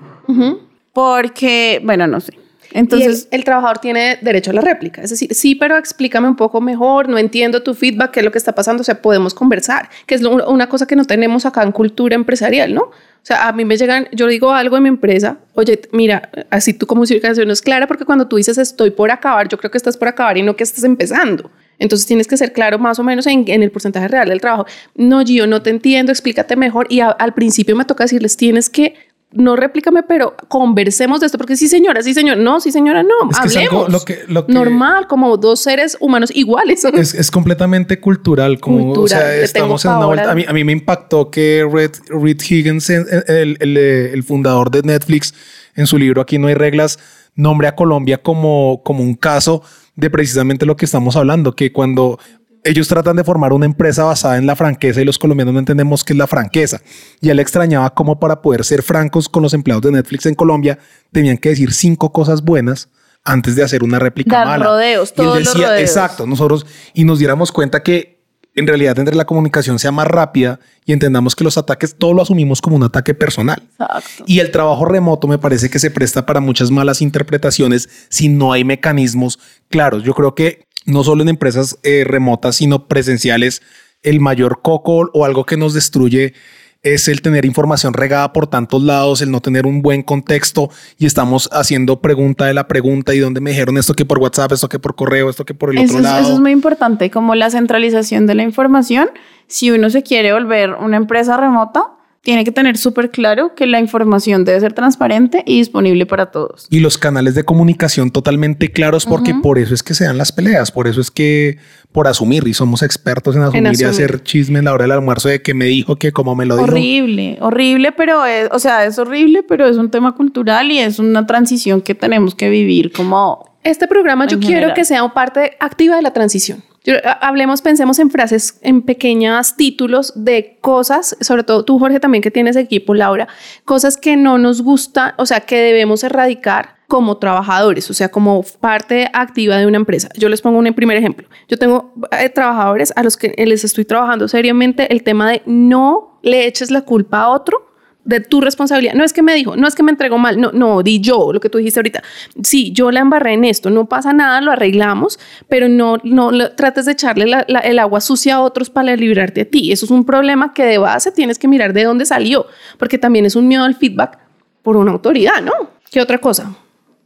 [0.93, 2.37] Porque, bueno, no sé.
[2.75, 5.03] Entonces, el, trabajador tiene derecho a la réplica.
[5.03, 8.33] Es decir, sí, pero explícame un poco mejor, no entiendo tu feedback, qué es lo
[8.33, 11.63] que está pasando, o sea, podemos conversar, que es una cosa que no tenemos acá
[11.63, 12.83] en cultura empresarial, ¿no?
[12.83, 16.75] O sea, a mí me llegan, yo digo algo en mi empresa, oye, mira, así
[16.75, 19.79] tu comunicación no es clara porque cuando tú dices estoy por acabar, yo creo que
[19.79, 21.51] estás por acabar y no que estás empezando.
[21.79, 24.67] Entonces tienes que ser claro más o menos en, el porcentaje real del trabajo.
[24.95, 26.87] No, yo no te entiendo, explícate mejor.
[26.91, 28.95] Y al principio me toca decirles, tienes que
[29.33, 33.31] no replícame, pero conversemos de esto, porque sí, señora, sí, señora, no, sí, señora, no,
[33.31, 33.91] es hablemos.
[33.91, 36.85] lo que, lo que, Normal, como dos seres humanos iguales.
[36.85, 40.31] Es, es completamente cultural, como, o sea, estamos en una vuelta.
[40.33, 44.83] A mí, a mí, me impactó que Red, Reed Higgins, el, el, el, fundador de
[44.83, 45.35] Netflix,
[45.75, 46.99] en su libro Aquí no hay reglas,
[47.35, 49.63] nombre a Colombia como, como un caso
[49.95, 52.19] de precisamente lo que estamos hablando, que cuando
[52.65, 56.05] ellos tratan de formar una empresa basada en la franqueza y los colombianos no entendemos
[56.05, 56.81] qué es la franqueza.
[57.21, 60.79] Y él extrañaba cómo para poder ser francos con los empleados de Netflix en Colombia
[61.11, 62.89] tenían que decir cinco cosas buenas
[63.25, 64.65] antes de hacer una réplica Dar mala.
[64.65, 65.89] rodeos, todos y él decía, los rodeos.
[65.91, 68.21] exacto, nosotros y nos diéramos cuenta que
[68.55, 72.23] en realidad entre la comunicación sea más rápida y entendamos que los ataques todo lo
[72.23, 73.63] asumimos como un ataque personal.
[73.73, 74.25] Exacto.
[74.27, 78.53] Y el trabajo remoto me parece que se presta para muchas malas interpretaciones si no
[78.53, 79.39] hay mecanismos
[79.71, 80.03] claros.
[80.03, 83.63] Yo creo que no solo en empresas eh, remotas, sino presenciales,
[84.03, 86.35] el mayor coco o algo que nos destruye
[86.83, 90.69] es el tener información regada por tantos lados, el no tener un buen contexto
[90.99, 94.53] y estamos haciendo pregunta de la pregunta y donde me dijeron esto que por WhatsApp,
[94.53, 96.23] esto que por correo, esto que por el eso otro es, lado.
[96.23, 99.11] Eso es muy importante, como la centralización de la información.
[99.47, 101.93] Si uno se quiere volver una empresa remota,
[102.23, 106.69] tiene que tener súper claro que la información debe ser transparente y disponible para todos.
[106.71, 109.43] Y los canales de comunicación totalmente claros, porque uh -huh.
[109.43, 111.59] por eso es que se dan las peleas, por eso es que
[111.91, 113.87] por asumir, y somos expertos en asumir, en asumir.
[113.87, 116.47] y hacer chisme en la hora del almuerzo de que me dijo que como me
[116.47, 116.69] lo dijo.
[116.69, 121.01] Horrible, horrible, pero es, o sea, es horrible, pero es un tema cultural y es
[121.01, 123.51] una transición que tenemos que vivir como...
[123.65, 124.61] Este programa yo general.
[124.61, 126.63] quiero que sea parte activa de la transición.
[126.85, 132.23] Yo, hablemos, pensemos en frases, en pequeños títulos de cosas, sobre todo tú, Jorge, también
[132.23, 133.29] que tienes equipo, Laura,
[133.65, 138.43] cosas que no nos gusta, o sea, que debemos erradicar como trabajadores, o sea, como
[138.61, 140.11] parte activa de una empresa.
[140.15, 141.27] Yo les pongo un primer ejemplo.
[141.49, 146.19] Yo tengo eh, trabajadores a los que les estoy trabajando seriamente el tema de no
[146.23, 147.72] le eches la culpa a otro
[148.05, 148.95] de tu responsabilidad.
[148.95, 151.33] No es que me dijo, no es que me entregó mal, no, no, di yo
[151.33, 152.03] lo que tú dijiste ahorita.
[152.43, 156.53] Sí, yo la embarré en esto, no pasa nada, lo arreglamos, pero no, no lo,
[156.53, 159.73] trates de echarle la, la, el agua sucia a otros para librarte a ti.
[159.73, 162.47] Eso es un problema que de base tienes que mirar de dónde salió,
[162.79, 164.19] porque también es un miedo al feedback
[164.63, 165.53] por una autoridad, ¿no?
[165.91, 166.55] ¿Qué otra cosa?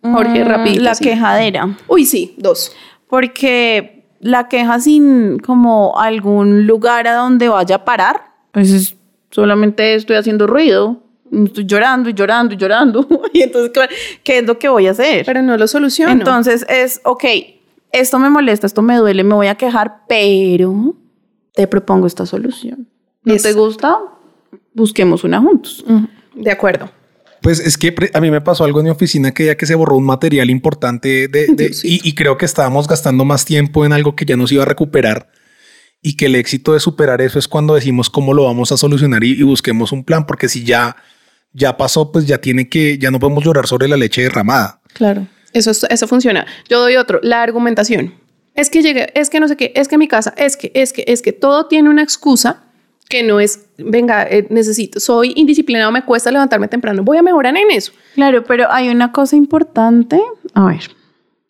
[0.03, 0.85] Jorge, Mm, rápido.
[0.85, 1.77] La quejadera.
[1.89, 2.73] Uy, sí, dos.
[3.09, 8.97] Porque la queja sin como algún lugar a donde vaya a parar, pues es
[9.31, 13.07] solamente estoy haciendo ruido, estoy llorando y llorando y llorando.
[13.33, 13.89] y entonces,
[14.23, 15.25] ¿qué es lo que voy a hacer?
[15.27, 16.12] Pero no lo soluciono.
[16.12, 17.25] Entonces es, ok,
[17.93, 20.95] esto me molesta, esto me duele, me voy a quejar, pero
[21.55, 22.89] te propongo esta solución.
[23.25, 23.99] ¿No te gusta?
[24.75, 25.85] Busquemos una juntos.
[26.35, 26.91] De acuerdo.
[27.43, 29.75] Pues es que a mí me pasó algo en mi oficina que ya que se
[29.75, 33.93] borró un material importante de, de y, y creo que estábamos gastando más tiempo en
[33.93, 35.29] algo que ya nos iba a recuperar
[36.09, 39.25] y que el éxito de superar eso es cuando decimos cómo lo vamos a solucionar
[39.25, 40.95] y, y busquemos un plan, porque si ya
[41.53, 44.81] ya pasó, pues ya tiene que, ya no podemos llorar sobre la leche derramada.
[44.92, 45.27] Claro.
[45.55, 46.47] Eso, es- eso funciona.
[46.69, 48.12] Yo doy otro, la argumentación.
[48.55, 50.92] Es que llegué, es que no sé qué, es que mi casa, es que, es
[50.92, 52.62] que, es que todo tiene una excusa
[53.09, 57.57] que no es, venga, eh, necesito, soy indisciplinado, me cuesta levantarme temprano, voy a mejorar
[57.57, 57.92] en eso.
[58.14, 60.21] Claro, pero hay una cosa importante,
[60.55, 60.90] a ver,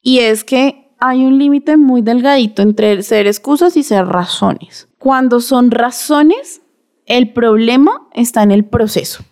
[0.03, 4.89] y es que hay un límite muy delgadito entre ser excusas y ser razones.
[4.99, 6.63] Cuando son razones,
[7.07, 9.25] el problema está en el proceso.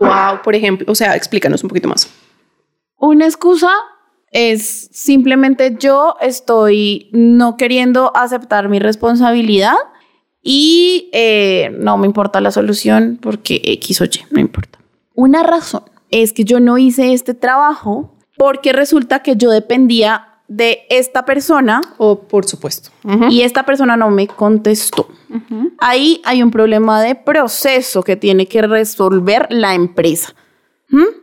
[0.00, 2.08] Wow, por ejemplo, o sea, explícanos un poquito más.
[2.98, 3.70] Una excusa
[4.30, 9.76] es simplemente yo estoy no queriendo aceptar mi responsabilidad
[10.42, 14.78] y eh, no me importa la solución porque X o Y, no importa.
[15.14, 20.80] Una razón es que yo no hice este trabajo porque resulta que yo dependía de
[20.90, 22.90] esta persona O por supuesto.
[23.30, 25.08] y esta persona no me contestó.
[25.78, 30.34] Ahí hay un problema de proceso que tiene que resolver la empresa.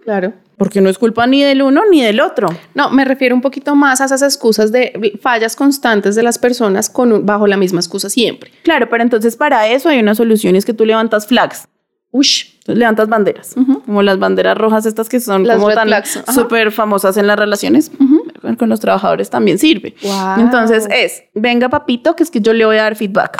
[0.03, 0.33] Claro.
[0.57, 2.47] Porque no es culpa ni del uno ni del otro.
[2.75, 6.89] No, me refiero un poquito más a esas excusas de fallas constantes de las personas
[6.89, 8.51] con un- bajo la misma excusa siempre.
[8.63, 11.67] Claro, pero entonces para eso hay una solución y es que tú levantas flags.
[12.11, 13.55] Ush, Entonces levantas banderas,
[13.85, 15.89] como las banderas rojas estas que son Las como tan
[16.35, 17.89] súper famosas en las relaciones.
[17.89, 18.20] Con-
[18.57, 19.95] Con los trabajadores también sirve.
[20.03, 20.39] Wow.
[20.39, 23.37] Entonces es, venga papito, que es que yo le voy a dar feedback.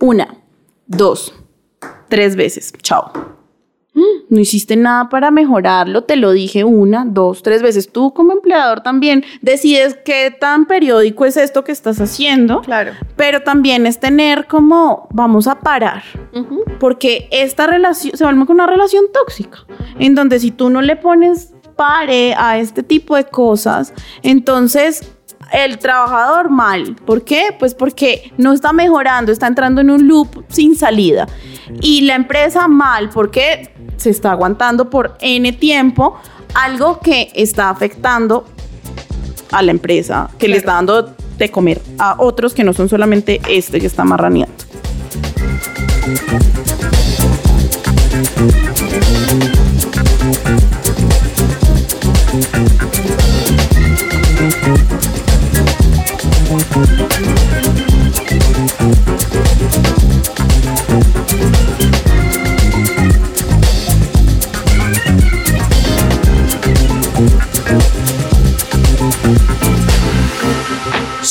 [0.00, 0.36] Una,
[0.86, 1.34] dos,
[2.08, 2.72] tres veces.
[2.82, 3.12] Chao.
[4.30, 7.92] No hiciste nada para mejorarlo, te lo dije una, dos, tres veces.
[7.92, 12.62] Tú como empleador también decides qué tan periódico es esto que estás haciendo.
[12.62, 12.92] claro.
[13.16, 16.02] Pero también es tener como, vamos a parar.
[16.80, 19.58] Porque esta relación se vuelve con una relación tóxica,
[19.98, 25.12] en donde si tú no le pones pare a este tipo de cosas, entonces
[25.52, 26.96] el trabajador mal.
[27.04, 27.54] ¿Por qué?
[27.58, 31.26] Pues porque no está mejorando, está entrando en un loop sin salida.
[31.80, 36.16] Y la empresa mal, porque se está aguantando por N tiempo
[36.54, 38.46] algo que está afectando
[39.50, 43.40] a la empresa, que le está dando de comer a otros que no son solamente
[43.48, 44.64] este que está marraneando.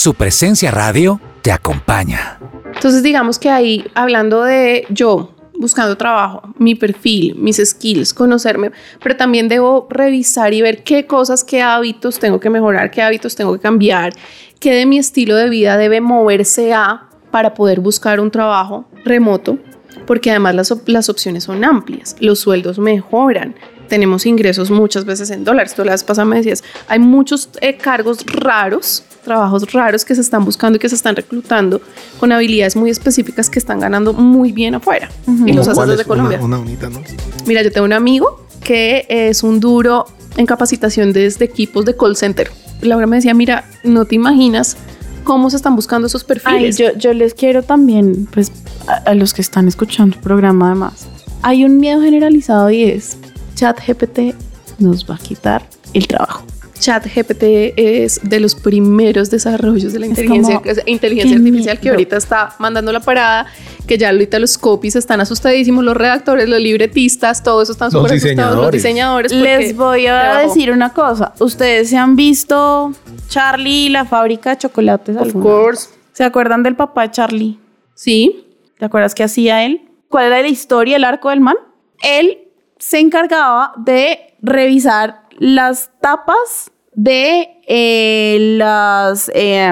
[0.01, 2.39] Su presencia radio te acompaña.
[2.73, 8.71] Entonces, digamos que ahí, hablando de yo buscando trabajo, mi perfil, mis skills, conocerme,
[9.03, 13.35] pero también debo revisar y ver qué cosas, qué hábitos tengo que mejorar, qué hábitos
[13.35, 14.11] tengo que cambiar,
[14.59, 19.59] qué de mi estilo de vida debe moverse a para poder buscar un trabajo remoto,
[20.07, 23.53] porque además las, las opciones son amplias, los sueldos mejoran.
[23.91, 25.73] Tenemos ingresos muchas veces en dólares.
[25.75, 30.21] Tú la vez pasada me decías, hay muchos eh, cargos raros, trabajos raros que se
[30.21, 31.81] están buscando y que se están reclutando
[32.17, 35.09] con habilidades muy específicas que están ganando muy bien afuera.
[35.45, 36.07] Y los ¿Cómo haces desde es?
[36.07, 36.39] Una- Colombia.
[36.41, 37.01] Una, bonita, ¿no?
[37.45, 40.05] Mira, yo tengo un amigo que es un duro
[40.37, 42.49] en capacitación desde equipos de call center.
[42.81, 44.77] Laura me decía, mira, no te imaginas
[45.25, 46.77] cómo se están buscando esos Ay, perfiles.
[46.77, 48.53] yo, yo les quiero también, pues,
[48.87, 51.07] a, a los que están escuchando el programa además.
[51.41, 53.17] Hay un miedo generalizado y es,
[53.65, 54.33] ChatGPT
[54.79, 55.61] nos va a quitar
[55.93, 56.43] el trabajo.
[56.79, 57.43] ChatGPT
[57.77, 62.55] es de los primeros desarrollos de la inteligencia, como, inteligencia qué artificial que ahorita está
[62.57, 63.45] mandando la parada,
[63.85, 68.13] que ya ahorita los copies están asustadísimos, los redactores, los libretistas, todo eso están súper
[68.13, 69.31] asustados, los diseñadores.
[69.31, 71.33] Les voy a trabajo- decir una cosa.
[71.39, 72.93] ¿Ustedes se han visto
[73.27, 75.17] Charlie y la fábrica de chocolates?
[75.17, 75.89] Of alguna course.
[76.13, 77.59] ¿Se acuerdan del papá de Charlie?
[77.93, 78.43] Sí,
[78.79, 79.81] ¿Te acuerdas qué hacía él?
[80.09, 81.53] ¿Cuál era la historia, el arco del man?
[82.01, 82.39] Él
[82.81, 89.71] se encargaba de revisar las tapas de eh, las eh,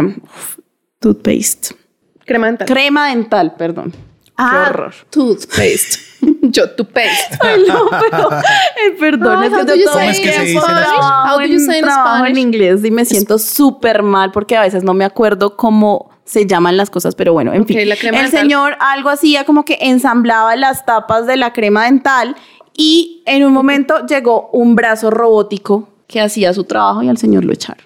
[1.00, 1.76] toothpaste.
[2.26, 2.68] crema dental.
[2.68, 3.94] Crema dental, perdón.
[4.38, 4.94] Ah, Qué horror.
[5.10, 5.98] Toothpaste.
[6.44, 7.38] Yo, toothpaste.
[7.42, 10.62] Ay, no, pero, eh, perdón, No, es que yo todo Spanish?
[10.62, 14.56] trabajo How do you en- in trabajo en inglés y me siento súper mal porque
[14.58, 17.80] a veces no me acuerdo cómo se llaman las cosas, pero bueno, en fin.
[17.80, 18.30] el dental.
[18.30, 22.36] señor algo hacía como que ensamblaba las tapas de la crema dental
[22.82, 27.44] y en un momento llegó un brazo robótico que hacía su trabajo y al señor
[27.44, 27.84] lo echaron.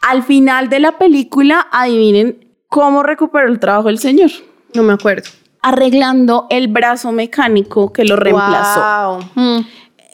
[0.00, 4.32] Al final de la película, adivinen cómo recuperó el trabajo el señor.
[4.74, 5.30] No me acuerdo.
[5.62, 8.80] Arreglando el brazo mecánico que lo reemplazó.
[8.80, 9.20] Wow.
[9.36, 9.66] Mm.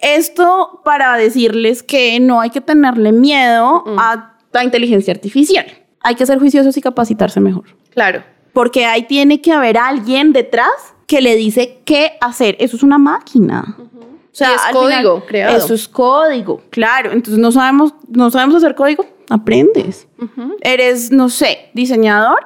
[0.03, 5.65] Esto para decirles que no hay que tenerle miedo a la inteligencia artificial.
[6.03, 7.65] Hay que ser juiciosos y capacitarse mejor.
[7.95, 8.23] Claro.
[8.53, 10.69] Porque ahí tiene que haber alguien detrás
[11.07, 12.57] que le dice qué hacer.
[12.61, 13.75] Eso es una máquina.
[14.33, 15.57] O sea, es código final, creado.
[15.57, 17.13] Eso es código, claro.
[17.13, 20.07] Entonces no sabemos, no sabemos hacer código, aprendes.
[20.61, 22.39] Eres, no sé, diseñador,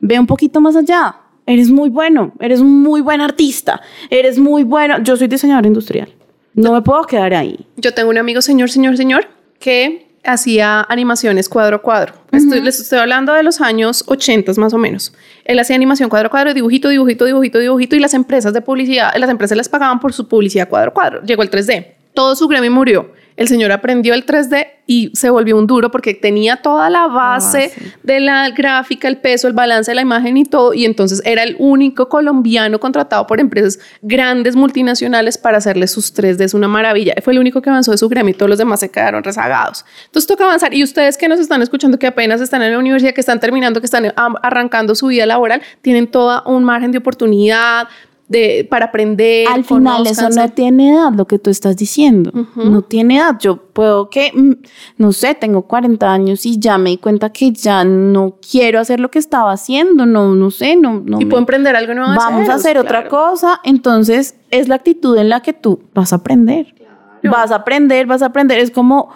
[0.00, 1.16] ve un poquito más allá.
[1.46, 3.80] Eres muy bueno, eres muy buen artista,
[4.10, 5.02] eres muy bueno.
[5.02, 6.14] Yo soy diseñador industrial.
[6.54, 7.66] No me puedo quedar ahí.
[7.76, 9.28] Yo tengo un amigo, señor, señor, señor,
[9.58, 12.14] que hacía animaciones cuadro a cuadro.
[12.32, 15.12] Estoy- les estoy hablando de los años 80 más o menos.
[15.44, 19.12] Él hacía animación cuadro a cuadro, dibujito, dibujito, dibujito, dibujito, y las empresas de publicidad,
[19.16, 21.22] las empresas les pagaban por su publicidad cuadro a cuadro.
[21.22, 21.94] Llegó el 3D.
[22.14, 23.12] Todo su gremio murió.
[23.40, 27.72] El señor aprendió el 3D y se volvió un duro porque tenía toda la base,
[27.74, 27.94] base.
[28.02, 30.74] de la gráfica, el peso, el balance de la imagen y todo.
[30.74, 36.42] Y entonces era el único colombiano contratado por empresas grandes multinacionales para hacerle sus 3D.
[36.42, 37.14] Es una maravilla.
[37.22, 39.86] Fue el único que avanzó de su gremio y todos los demás se quedaron rezagados.
[40.04, 40.74] Entonces toca avanzar.
[40.74, 43.80] Y ustedes que nos están escuchando, que apenas están en la universidad, que están terminando,
[43.80, 44.12] que están
[44.42, 47.88] arrancando su vida laboral, tienen todo un margen de oportunidad.
[48.30, 49.48] De, para aprender.
[49.48, 52.30] Al final eso no tiene edad, lo que tú estás diciendo.
[52.54, 53.36] No tiene edad.
[53.40, 54.52] Yo puedo que, mm,
[54.98, 59.00] no sé, tengo 40 años y ya me di cuenta que ya no quiero hacer
[59.00, 60.06] lo que estaba haciendo.
[60.06, 62.12] No, no sé, no, no Y me- puedo emprender algo nuevo.
[62.14, 63.60] Vamos a hacer otra cosa.
[63.64, 66.72] Entonces, es la actitud en la que tú vas a aprender.
[67.24, 68.60] Vas a aprender, vas a aprender.
[68.60, 69.10] Es como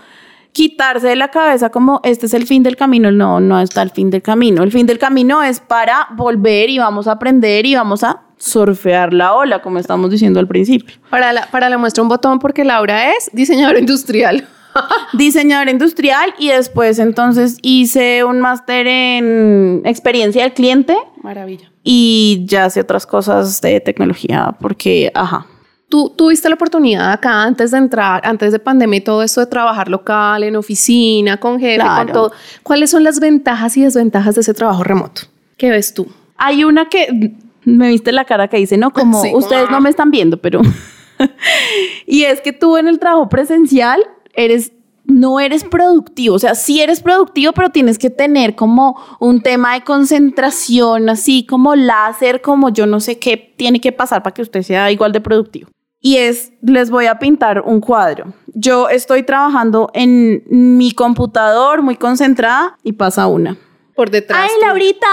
[0.51, 3.13] quitarse de la cabeza como este es el fin del camino.
[3.13, 4.65] No, no está el fin del camino.
[4.65, 9.13] El fin del camino es para volver y vamos a aprender y vamos a surfear
[9.13, 10.97] la ola, como estamos diciendo al principio.
[11.11, 14.47] Para la, para la muestra un botón porque Laura es diseñadora industrial.
[15.13, 21.71] Diseñadora industrial y después entonces hice un máster en experiencia del cliente Maravilla.
[21.85, 25.47] y ya sé otras cosas de tecnología porque, ajá.
[25.89, 29.47] Tú tuviste la oportunidad acá antes de entrar, antes de pandemia y todo esto de
[29.47, 32.05] trabajar local, en oficina, con jefe, Claro.
[32.07, 32.33] con todo.
[32.65, 35.23] ¿Cuáles son las ventajas y desventajas de ese trabajo remoto?
[35.57, 36.09] ¿Qué ves tú?
[36.37, 37.33] Hay una que
[37.65, 38.93] me viste la cara que dice, ¿no?
[38.93, 39.33] Como Sí.
[39.35, 40.61] ustedes no me están viendo, pero...
[42.07, 44.01] y es que tú en el trabajo presencial
[44.35, 44.73] eres...
[45.07, 49.75] No eres productivo, o sea, sí eres productivo, pero tienes que tener como un tema
[49.75, 54.41] de concentración, así como láser, como yo no sé qué tiene que pasar para que
[54.41, 55.69] usted sea igual de productivo.
[56.01, 58.33] Y es, les voy a pintar un cuadro.
[58.55, 63.59] Yo estoy trabajando en mi computador muy concentrada y pasa una.
[63.95, 64.51] Por detrás.
[64.51, 64.61] Ay.
[64.63, 65.07] Laurita,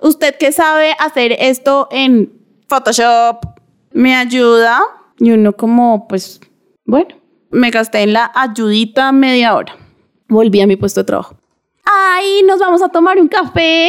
[0.00, 2.32] usted que sabe hacer esto en
[2.68, 3.44] Photoshop,
[3.92, 4.80] ¿me ayuda?
[5.18, 6.40] Y uno como, pues,
[6.84, 7.16] bueno,
[7.50, 9.76] me gasté en la ayudita media hora.
[10.28, 11.36] Volví a mi puesto de trabajo.
[11.84, 13.88] Ay, nos vamos a tomar un café.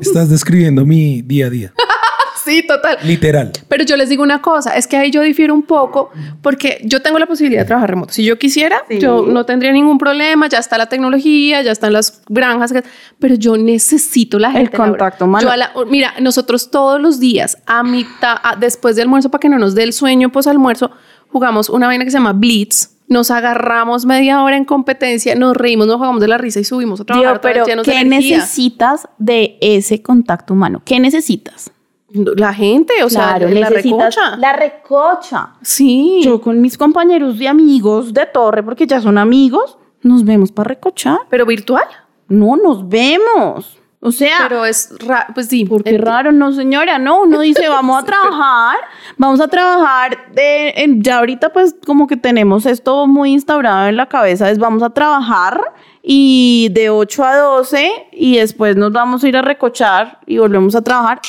[0.00, 1.74] Estás describiendo mi día a día.
[2.44, 2.98] Sí, total.
[3.04, 3.52] Literal.
[3.68, 6.10] Pero yo les digo una cosa, es que ahí yo difiero un poco
[6.42, 8.12] porque yo tengo la posibilidad de trabajar remoto.
[8.12, 8.98] Si yo quisiera, Sí.
[8.98, 12.72] yo no tendría ningún problema, ya está la tecnología, ya están las granjas,
[13.18, 14.76] pero yo necesito la gente.
[14.76, 14.90] Laura.
[14.90, 15.44] contacto humano.
[15.46, 19.40] Yo a la- mira, nosotros todos los días, a mitad, a- después del almuerzo, para
[19.40, 20.90] que no nos dé el sueño post almuerzo,
[21.30, 22.90] jugamos una vaina que se llama Blitz.
[23.06, 27.00] Nos agarramos media hora en competencia, nos reímos, nos jugamos de la risa y subimos
[27.00, 28.36] a trabajar Digo, otra vez pero de ¿qué energía.
[28.38, 30.80] necesitas de ese contacto humano?
[30.86, 31.70] ¿Qué necesitas?
[32.14, 34.36] La gente, o sea, la recocha.
[34.36, 35.48] La recocha.
[35.62, 36.20] Sí.
[36.22, 40.68] Yo con mis compañeros de amigos de torre, porque ya son amigos, nos vemos para
[40.68, 41.18] recochar.
[41.28, 41.84] pero virtual.
[42.28, 43.78] No, nos vemos.
[44.06, 45.64] O sea, Pero es raro, pues sí.
[45.64, 48.76] porque raro, no señora, no, uno dice, vamos a trabajar,
[49.16, 53.96] vamos a trabajar, de, en- ya ahorita pues como que tenemos esto muy instaurado en
[53.96, 55.58] la cabeza, es vamos a trabajar
[56.02, 60.74] y de 8 a 12 y después nos vamos a ir a recochar y volvemos
[60.76, 61.20] a trabajar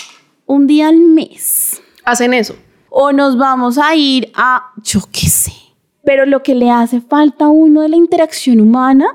[0.45, 1.81] un día al mes.
[2.03, 2.55] Hacen eso.
[2.89, 5.51] O nos vamos a ir a, yo qué sé.
[6.03, 9.07] Pero lo que le hace falta a uno de la interacción humana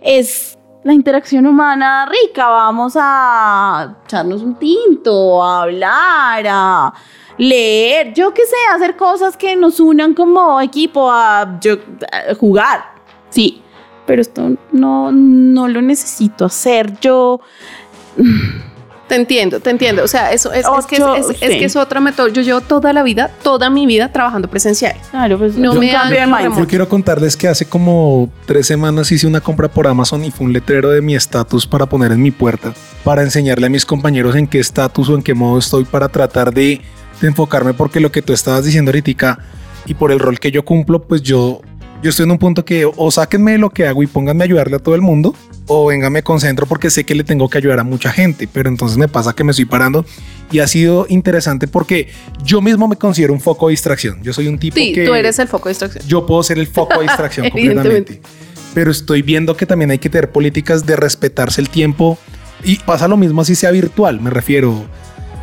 [0.00, 2.48] es la interacción humana rica.
[2.48, 6.94] Vamos a echarnos un tinto, a hablar, a
[7.36, 11.76] leer, yo qué sé, hacer cosas que nos unan como equipo, a, yo-
[12.30, 12.94] a jugar.
[13.28, 13.62] Sí,
[14.06, 17.40] pero esto no, no lo necesito hacer yo.
[19.08, 20.04] Te entiendo, te entiendo.
[20.04, 22.28] O sea, eso es, es que, es, es- que es otra método.
[22.28, 24.94] Yo llevo toda la vida, toda mi vida trabajando presencial.
[25.10, 26.56] Claro, pues No me cambio de.
[26.58, 30.46] Yo quiero contarles que hace como tres semanas hice una compra por Amazon y fue
[30.46, 34.36] un letrero de mi estatus para poner en mi puerta, para enseñarle a mis compañeros
[34.36, 36.80] en qué estatus o en qué modo estoy para tratar de,
[37.20, 39.38] de enfocarme porque lo que tú estabas diciendo ahorita
[39.86, 41.62] y por el rol que yo cumplo, pues yo,
[42.02, 44.46] yo estoy en un punto que o sáquenme de lo que hago y pónganme a
[44.46, 45.34] ayudarle a todo el mundo
[45.68, 48.68] o venga me concentro porque sé que le tengo que ayudar a mucha gente, pero
[48.68, 50.04] entonces me pasa que me estoy parando
[50.50, 52.08] y ha sido interesante porque
[52.42, 54.22] yo mismo me considero un foco de distracción.
[54.22, 56.04] Yo soy un tipo Sí, que tú eres el foco de distracción.
[56.08, 58.20] yo puedo ser el foco de distracción completamente.
[58.74, 62.18] Pero estoy viendo que también hay que tener políticas de respetarse el tiempo
[62.64, 64.84] y pasa lo mismo así sea virtual, me refiero.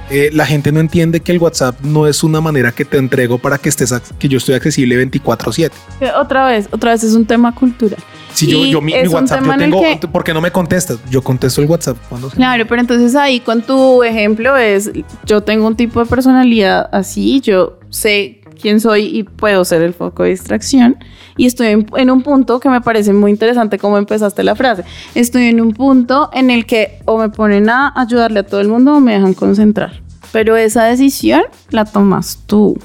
[0.10, 3.38] Eh, la gente no entiende que el WhatsApp no es una manera que te entrego
[3.38, 5.72] para que estés, que yo estoy accesible 24/7.
[5.99, 7.99] Que Otra vez, otra vez es un tema cultural.
[8.34, 10.99] Si yo, yo mi, WhatsApp, yo tengo, que- ¿por qué no me contestas?
[11.10, 12.36] Yo contesto el WhatsApp cuando sea.
[12.36, 14.91] Claro, pero entonces ahí con tu ejemplo es,
[15.26, 19.93] yo tengo un tipo de personalidad así, yo sé quién soy y puedo ser el
[19.93, 20.97] foco de distracción.
[21.38, 24.84] Y estoy en, en un punto que me parece muy interesante como empezaste la frase.
[25.16, 28.68] Estoy en un punto en el que o me ponen a ayudarle a todo el
[28.68, 30.01] mundo o me dejan concentrar.
[30.32, 32.78] Pero esa decisión la tomas tú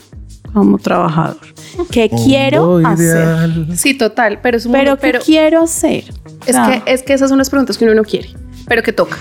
[0.52, 1.38] como trabajador.
[1.92, 3.06] ¿Qué quiero Mundo hacer?
[3.06, 3.68] ideal.
[3.76, 6.04] Sí, total, pero es un Pero mundo- ¿qué quiero hacer?
[6.46, 8.30] Es, que, es que esas son las preguntas que uno no quiere,
[8.66, 9.16] pero que toca.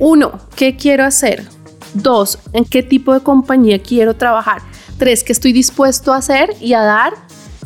[0.00, 1.44] Uno, ¿qué quiero hacer?
[1.94, 4.62] Dos, ¿en qué tipo de compañía quiero trabajar?
[4.98, 7.14] Tres, ¿qué estoy dispuesto a hacer y a dar?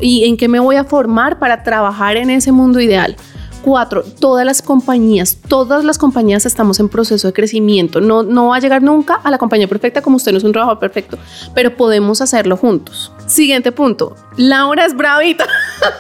[0.01, 3.17] ¿Y en qué me voy a formar para trabajar en ese mundo ideal?
[3.63, 8.01] Cuatro, todas las compañías, todas las compañías estamos en proceso de crecimiento.
[8.01, 10.53] No, no va a llegar nunca a la compañía perfecta como usted no es un
[10.53, 11.19] trabajador perfecto,
[11.55, 13.13] pero podemos hacerlo juntos.
[13.29, 14.17] Siguiente punto.
[14.37, 15.47] Laura es bravita.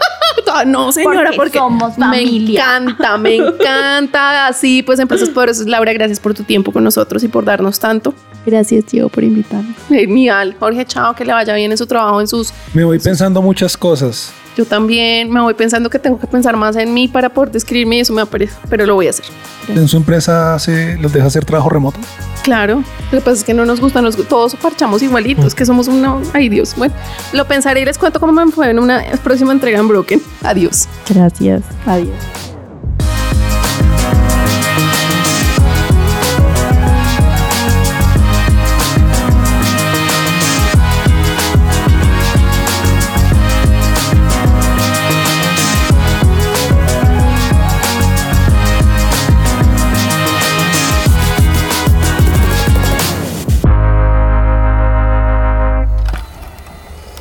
[0.66, 2.60] no, señora, Porque porque, somos me familia.
[2.78, 4.46] encanta, me encanta.
[4.46, 5.66] Así, pues, empresas poderosas.
[5.66, 8.14] Laura, gracias por tu tiempo con nosotros y por darnos tanto.
[8.46, 9.74] Gracias, Diego, por invitarme.
[9.88, 10.56] Genial.
[10.58, 13.76] Jorge, chao, que le vaya bien en su trabajo, en sus Me voy pensando muchas
[13.76, 14.32] cosas.
[14.58, 17.98] Yo también me voy pensando que tengo que pensar más en mí para poder describirme
[17.98, 19.24] y eso me aparece, pero lo voy a hacer.
[19.68, 22.00] ¿En su empresa hace, los deja hacer trabajo remoto?
[22.42, 22.82] Claro,
[23.12, 26.16] lo que pasa es que no nos gusta, nos, todos parchamos igualitos, que somos una...
[26.32, 26.92] Ay Dios, bueno,
[27.32, 30.20] lo pensaré y les cuento cómo me fue en una próxima entrega en Broken.
[30.42, 30.88] Adiós.
[31.08, 31.62] Gracias.
[31.86, 32.47] Adiós.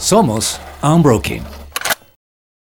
[0.08, 1.57] Somos Unbroken.